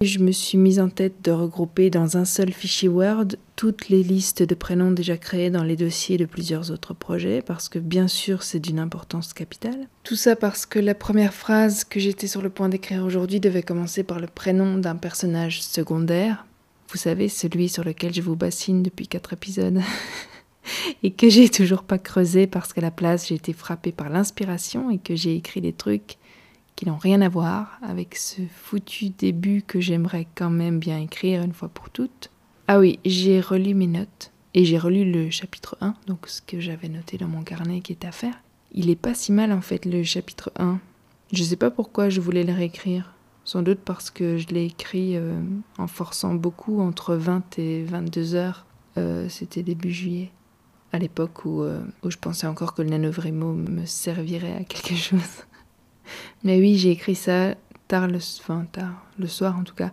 Je 0.00 0.18
me 0.18 0.32
suis 0.32 0.58
mise 0.58 0.80
en 0.80 0.88
tête 0.88 1.22
de 1.22 1.30
regrouper 1.30 1.88
dans 1.88 2.16
un 2.16 2.24
seul 2.24 2.52
fichier 2.52 2.88
Word 2.88 3.36
toutes 3.54 3.88
les 3.88 4.02
listes 4.02 4.42
de 4.42 4.54
prénoms 4.56 4.90
déjà 4.90 5.16
créés 5.16 5.50
dans 5.50 5.62
les 5.62 5.76
dossiers 5.76 6.16
de 6.16 6.24
plusieurs 6.24 6.72
autres 6.72 6.94
projets, 6.94 7.42
parce 7.42 7.68
que 7.68 7.78
bien 7.78 8.08
sûr 8.08 8.42
c'est 8.42 8.58
d'une 8.58 8.80
importance 8.80 9.32
capitale. 9.32 9.88
Tout 10.02 10.16
ça 10.16 10.34
parce 10.34 10.66
que 10.66 10.80
la 10.80 10.94
première 10.94 11.34
phrase 11.34 11.84
que 11.84 12.00
j'étais 12.00 12.26
sur 12.26 12.42
le 12.42 12.50
point 12.50 12.68
d'écrire 12.68 13.04
aujourd'hui 13.04 13.38
devait 13.38 13.62
commencer 13.62 14.02
par 14.02 14.18
le 14.18 14.26
prénom 14.26 14.78
d'un 14.78 14.96
personnage 14.96 15.62
secondaire. 15.62 16.46
Vous 16.90 16.98
savez, 16.98 17.28
celui 17.28 17.68
sur 17.68 17.84
lequel 17.84 18.12
je 18.12 18.20
vous 18.20 18.36
bassine 18.36 18.82
depuis 18.82 19.06
quatre 19.06 19.32
épisodes. 19.32 19.80
et 21.02 21.10
que 21.10 21.28
j'ai 21.28 21.48
toujours 21.48 21.82
pas 21.82 21.98
creusé 21.98 22.46
parce 22.46 22.72
qu'à 22.72 22.80
la 22.80 22.90
place 22.90 23.28
j'ai 23.28 23.34
été 23.34 23.52
frappée 23.52 23.92
par 23.92 24.08
l'inspiration 24.08 24.90
et 24.90 24.98
que 24.98 25.14
j'ai 25.14 25.36
écrit 25.36 25.60
des 25.60 25.72
trucs 25.72 26.16
qui 26.76 26.86
n'ont 26.86 26.96
rien 26.96 27.20
à 27.20 27.28
voir 27.28 27.78
avec 27.82 28.16
ce 28.16 28.42
foutu 28.52 29.10
début 29.10 29.62
que 29.62 29.80
j'aimerais 29.80 30.26
quand 30.34 30.50
même 30.50 30.78
bien 30.78 30.98
écrire 30.98 31.42
une 31.42 31.52
fois 31.52 31.68
pour 31.68 31.90
toutes. 31.90 32.30
Ah 32.66 32.78
oui, 32.78 32.98
j'ai 33.04 33.40
relu 33.40 33.74
mes 33.74 33.86
notes 33.86 34.32
et 34.54 34.64
j'ai 34.64 34.78
relu 34.78 35.10
le 35.10 35.30
chapitre 35.30 35.76
1, 35.80 35.94
donc 36.06 36.26
ce 36.28 36.40
que 36.40 36.60
j'avais 36.60 36.88
noté 36.88 37.18
dans 37.18 37.28
mon 37.28 37.42
carnet 37.42 37.80
qui 37.80 37.92
est 37.92 38.04
à 38.04 38.12
faire. 38.12 38.34
Il 38.72 38.90
est 38.90 38.96
pas 38.96 39.14
si 39.14 39.32
mal 39.32 39.52
en 39.52 39.60
fait 39.60 39.84
le 39.84 40.02
chapitre 40.02 40.50
1. 40.58 40.80
Je 41.32 41.42
sais 41.42 41.56
pas 41.56 41.70
pourquoi 41.70 42.08
je 42.08 42.20
voulais 42.20 42.44
le 42.44 42.52
réécrire. 42.52 43.14
Sans 43.44 43.62
doute 43.62 43.80
parce 43.84 44.10
que 44.10 44.38
je 44.38 44.48
l'ai 44.48 44.64
écrit 44.64 45.16
euh, 45.16 45.38
en 45.76 45.86
forçant 45.86 46.34
beaucoup 46.34 46.80
entre 46.80 47.14
20 47.14 47.58
et 47.58 47.84
22 47.84 48.34
heures. 48.34 48.64
Euh, 48.96 49.28
c'était 49.28 49.62
début 49.62 49.92
juillet 49.92 50.30
à 50.94 50.98
l'époque 50.98 51.44
où, 51.44 51.62
euh, 51.62 51.80
où, 52.04 52.10
je 52.10 52.18
pensais 52.18 52.46
encore 52.46 52.72
que 52.72 52.82
le 52.82 52.88
nanovrimo 52.90 53.52
me 53.52 53.84
servirait 53.84 54.58
à 54.60 54.62
quelque 54.62 54.94
chose. 55.08 55.42
Mais 56.44 56.60
oui, 56.60 56.78
j'ai 56.78 56.92
écrit 56.92 57.16
ça 57.16 57.56
tard 57.88 58.06
le, 58.06 58.20
soir 58.20 59.58
en 59.58 59.64
tout 59.64 59.74
cas. 59.74 59.90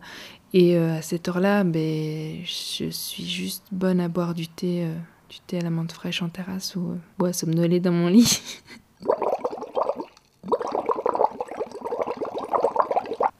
Et 0.53 0.77
euh, 0.77 0.99
à 0.99 1.01
cette 1.01 1.27
heure-là, 1.27 1.63
ben, 1.63 2.41
je 2.45 2.89
suis 2.91 3.25
juste 3.25 3.63
bonne 3.71 3.99
à 3.99 4.09
boire 4.09 4.35
du 4.35 4.47
thé, 4.47 4.83
euh, 4.83 4.93
du 5.27 5.39
thé 5.39 5.57
à 5.57 5.61
la 5.61 5.71
menthe 5.71 5.91
fraîche 5.91 6.21
en 6.21 6.29
terrasse 6.29 6.75
ou, 6.75 6.99
ou 7.19 7.25
à 7.25 7.33
somnoler 7.33 7.79
dans 7.79 7.91
mon 7.91 8.07
lit. 8.07 8.39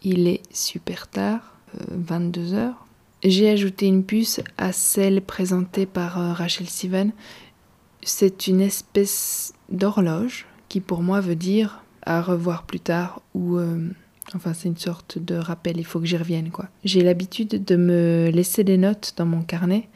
Il 0.04 0.28
est 0.28 0.42
super 0.52 1.08
tard, 1.08 1.42
22 1.90 2.56
heures. 2.56 2.88
J'ai 3.24 3.52
ajouté 3.52 3.86
une 3.86 4.04
puce 4.04 4.42
à 4.58 4.72
celle 4.72 5.22
présentée 5.22 5.86
par 5.86 6.14
Rachel 6.36 6.68
Steven 6.68 7.12
c'est 8.04 8.48
une 8.48 8.62
espèce 8.62 9.54
d'horloge 9.70 10.46
qui 10.70 10.80
pour 10.80 11.02
moi 11.02 11.22
veut 11.22 11.36
dire 11.36 11.84
à 12.04 12.22
revoir 12.22 12.64
plus 12.64 12.80
tard 12.80 13.22
ou 13.34 13.58
euh, 13.58 13.90
enfin 14.36 14.54
c'est 14.54 14.68
une 14.68 14.78
sorte 14.78 15.18
de 15.20 15.36
rappel, 15.36 15.78
il 15.78 15.86
faut 15.86 16.00
que 16.00 16.06
j'y 16.06 16.18
revienne 16.18 16.50
quoi. 16.50 16.68
J'ai 16.84 17.02
l'habitude 17.02 17.64
de 17.64 17.76
me 17.76 18.30
laisser 18.34 18.64
des 18.64 18.78
notes 18.78 19.14
dans 19.18 19.26
mon 19.26 19.42
carnet 19.42 19.90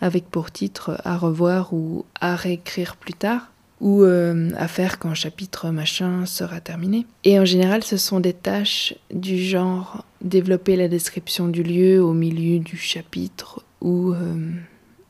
avec 0.00 0.28
pour 0.28 0.50
titre 0.50 1.00
à 1.04 1.16
revoir 1.16 1.72
ou 1.72 2.04
à 2.20 2.36
réécrire 2.36 2.96
plus 2.96 3.14
tard 3.14 3.52
ou 3.80 4.02
euh, 4.02 4.50
à 4.56 4.68
faire 4.68 4.98
quand 4.98 5.14
chapitre 5.14 5.70
machin 5.70 6.26
sera 6.26 6.60
terminé. 6.60 7.06
Et 7.24 7.38
en 7.38 7.44
général, 7.44 7.84
ce 7.84 7.96
sont 7.96 8.20
des 8.20 8.32
tâches 8.32 8.94
du 9.12 9.38
genre 9.38 10.04
développer 10.22 10.76
la 10.76 10.88
description 10.88 11.48
du 11.48 11.62
lieu 11.62 12.02
au 12.02 12.12
milieu 12.12 12.60
du 12.60 12.76
chapitre 12.76 13.62
ou 13.80 14.12
euh, 14.12 14.52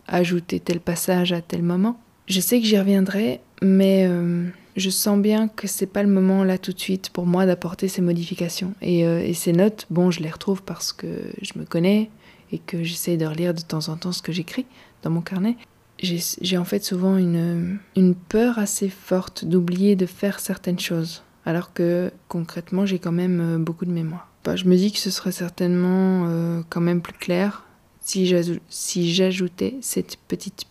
ajouter 0.08 0.60
tel 0.60 0.80
passage 0.80 1.32
à 1.32 1.40
tel 1.40 1.62
moment. 1.62 2.00
Je 2.26 2.40
sais 2.40 2.60
que 2.60 2.66
j'y 2.66 2.78
reviendrai, 2.78 3.40
mais 3.60 4.06
euh, 4.08 4.48
je 4.76 4.90
sens 4.90 5.20
bien 5.20 5.48
que 5.48 5.66
c'est 5.66 5.86
pas 5.86 6.02
le 6.02 6.08
moment 6.08 6.42
là 6.42 6.56
tout 6.56 6.72
de 6.72 6.78
suite 6.78 7.10
pour 7.10 7.26
moi 7.26 7.44
d'apporter 7.44 7.88
ces 7.88 8.00
modifications. 8.00 8.74
Et, 8.80 9.06
euh, 9.06 9.20
et, 9.20 9.34
ces 9.34 9.52
notes, 9.52 9.86
bon, 9.90 10.10
je 10.10 10.20
les 10.20 10.30
retrouve 10.30 10.62
parce 10.62 10.92
que 10.92 11.06
je 11.42 11.58
me 11.58 11.64
connais 11.64 12.10
et 12.50 12.58
que 12.58 12.82
j'essaie 12.82 13.16
de 13.16 13.26
relire 13.26 13.52
de 13.52 13.60
temps 13.60 13.88
en 13.88 13.96
temps 13.96 14.12
ce 14.12 14.22
que 14.22 14.32
j'écris 14.32 14.64
dans 15.02 15.10
mon 15.10 15.20
carnet. 15.20 15.56
J'ai 16.00 16.58
en 16.58 16.64
fait 16.64 16.84
souvent 16.84 17.16
une, 17.16 17.78
une 17.96 18.14
peur 18.14 18.58
assez 18.58 18.88
forte 18.88 19.44
d'oublier 19.44 19.94
de 19.94 20.06
faire 20.06 20.40
certaines 20.40 20.80
choses, 20.80 21.22
alors 21.46 21.72
que 21.72 22.10
concrètement 22.28 22.84
j'ai 22.84 22.98
quand 22.98 23.12
même 23.12 23.40
euh, 23.40 23.58
beaucoup 23.58 23.84
de 23.84 23.92
mémoire. 23.92 24.28
Bah, 24.44 24.56
je 24.56 24.64
me 24.64 24.76
dis 24.76 24.92
que 24.92 24.98
ce 24.98 25.10
serait 25.10 25.32
certainement 25.32 26.28
quand 26.68 26.82
même 26.82 27.00
plus 27.00 27.14
clair 27.14 27.64
si 28.00 28.26
j'ajoutais 28.26 29.76
cette 29.80 30.18
petite 30.28 30.64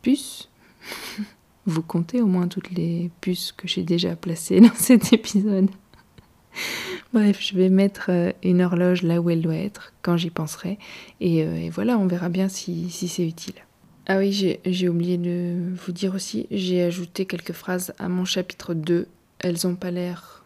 puce 0.00 0.47
vous 1.66 1.82
comptez 1.82 2.20
au 2.20 2.26
moins 2.26 2.48
toutes 2.48 2.70
les 2.70 3.10
puces 3.20 3.52
que 3.52 3.68
j'ai 3.68 3.82
déjà 3.82 4.16
placées 4.16 4.60
dans 4.60 4.74
cet 4.74 5.12
épisode. 5.12 5.68
Bref, 7.12 7.38
je 7.40 7.54
vais 7.54 7.70
mettre 7.70 8.06
euh, 8.10 8.32
une 8.42 8.60
horloge 8.60 9.02
là 9.02 9.20
où 9.20 9.30
elle 9.30 9.40
doit 9.40 9.56
être, 9.56 9.92
quand 10.02 10.16
j'y 10.16 10.30
penserai. 10.30 10.78
Euh, 11.22 11.56
et, 11.56 11.70
voilà, 11.70 11.98
on 11.98 12.06
verra 12.06 12.28
bien 12.28 12.48
si, 12.48 12.90
c'est 12.90 13.26
utile. 13.26 13.54
Ah 14.06 14.18
oui, 14.18 14.58
j'ai 14.64 14.88
oublié 14.88 15.18
de 15.18 15.74
vous 15.74 15.92
dire 15.92 16.14
aussi, 16.14 16.46
j'ai 16.50 16.82
ajouté 16.82 17.26
quelques 17.26 17.52
phrases 17.52 17.94
à 17.98 18.08
mon 18.08 18.24
chapitre 18.24 18.72
2. 18.72 19.06
Elles 19.40 19.56
n'ont 19.64 19.74
pas 19.74 19.90
l'air 19.90 20.44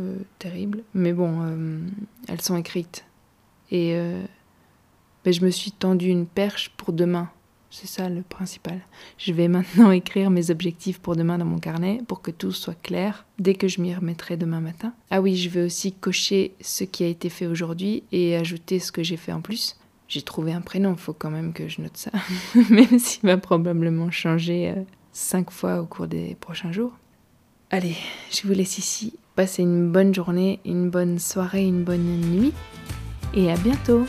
euh, 0.00 0.16
terribles, 0.38 0.82
mais 0.94 1.12
bon, 1.12 1.40
elles 2.28 2.40
sont 2.40 2.56
écrites. 2.56 3.04
Et 3.72 3.96
ben, 5.24 5.32
je 5.32 5.44
me 5.44 5.50
suis 5.50 5.72
tendu 5.72 6.06
une 6.06 6.26
perche 6.26 6.70
pour 6.76 6.92
demain. 6.92 7.30
C'est 7.74 7.88
ça 7.88 8.08
le 8.08 8.22
principal. 8.22 8.80
Je 9.18 9.32
vais 9.32 9.48
maintenant 9.48 9.90
écrire 9.90 10.30
mes 10.30 10.52
objectifs 10.52 11.00
pour 11.00 11.16
demain 11.16 11.38
dans 11.38 11.44
mon 11.44 11.58
carnet 11.58 11.98
pour 12.06 12.22
que 12.22 12.30
tout 12.30 12.52
soit 12.52 12.80
clair 12.80 13.26
dès 13.40 13.54
que 13.54 13.66
je 13.66 13.80
m'y 13.80 13.92
remettrai 13.92 14.36
demain 14.36 14.60
matin. 14.60 14.94
Ah 15.10 15.20
oui, 15.20 15.34
je 15.34 15.48
vais 15.48 15.64
aussi 15.64 15.92
cocher 15.92 16.54
ce 16.60 16.84
qui 16.84 17.02
a 17.02 17.08
été 17.08 17.28
fait 17.28 17.48
aujourd'hui 17.48 18.04
et 18.12 18.36
ajouter 18.36 18.78
ce 18.78 18.92
que 18.92 19.02
j'ai 19.02 19.16
fait 19.16 19.32
en 19.32 19.40
plus. 19.40 19.76
J'ai 20.06 20.22
trouvé 20.22 20.52
un 20.52 20.60
prénom, 20.60 20.94
faut 20.94 21.14
quand 21.14 21.32
même 21.32 21.52
que 21.52 21.66
je 21.66 21.80
note 21.80 21.96
ça, 21.96 22.12
même 22.70 23.00
s'il 23.00 23.22
va 23.24 23.38
probablement 23.38 24.12
changer 24.12 24.70
euh, 24.70 24.82
cinq 25.10 25.50
fois 25.50 25.80
au 25.80 25.86
cours 25.86 26.06
des 26.06 26.36
prochains 26.36 26.70
jours. 26.70 26.92
Allez, 27.70 27.96
je 28.30 28.46
vous 28.46 28.52
laisse 28.52 28.78
ici. 28.78 29.14
Passez 29.34 29.62
une 29.62 29.90
bonne 29.90 30.14
journée, 30.14 30.60
une 30.64 30.90
bonne 30.90 31.18
soirée, 31.18 31.66
une 31.66 31.82
bonne 31.82 32.20
nuit 32.20 32.52
et 33.34 33.50
à 33.50 33.56
bientôt 33.56 34.06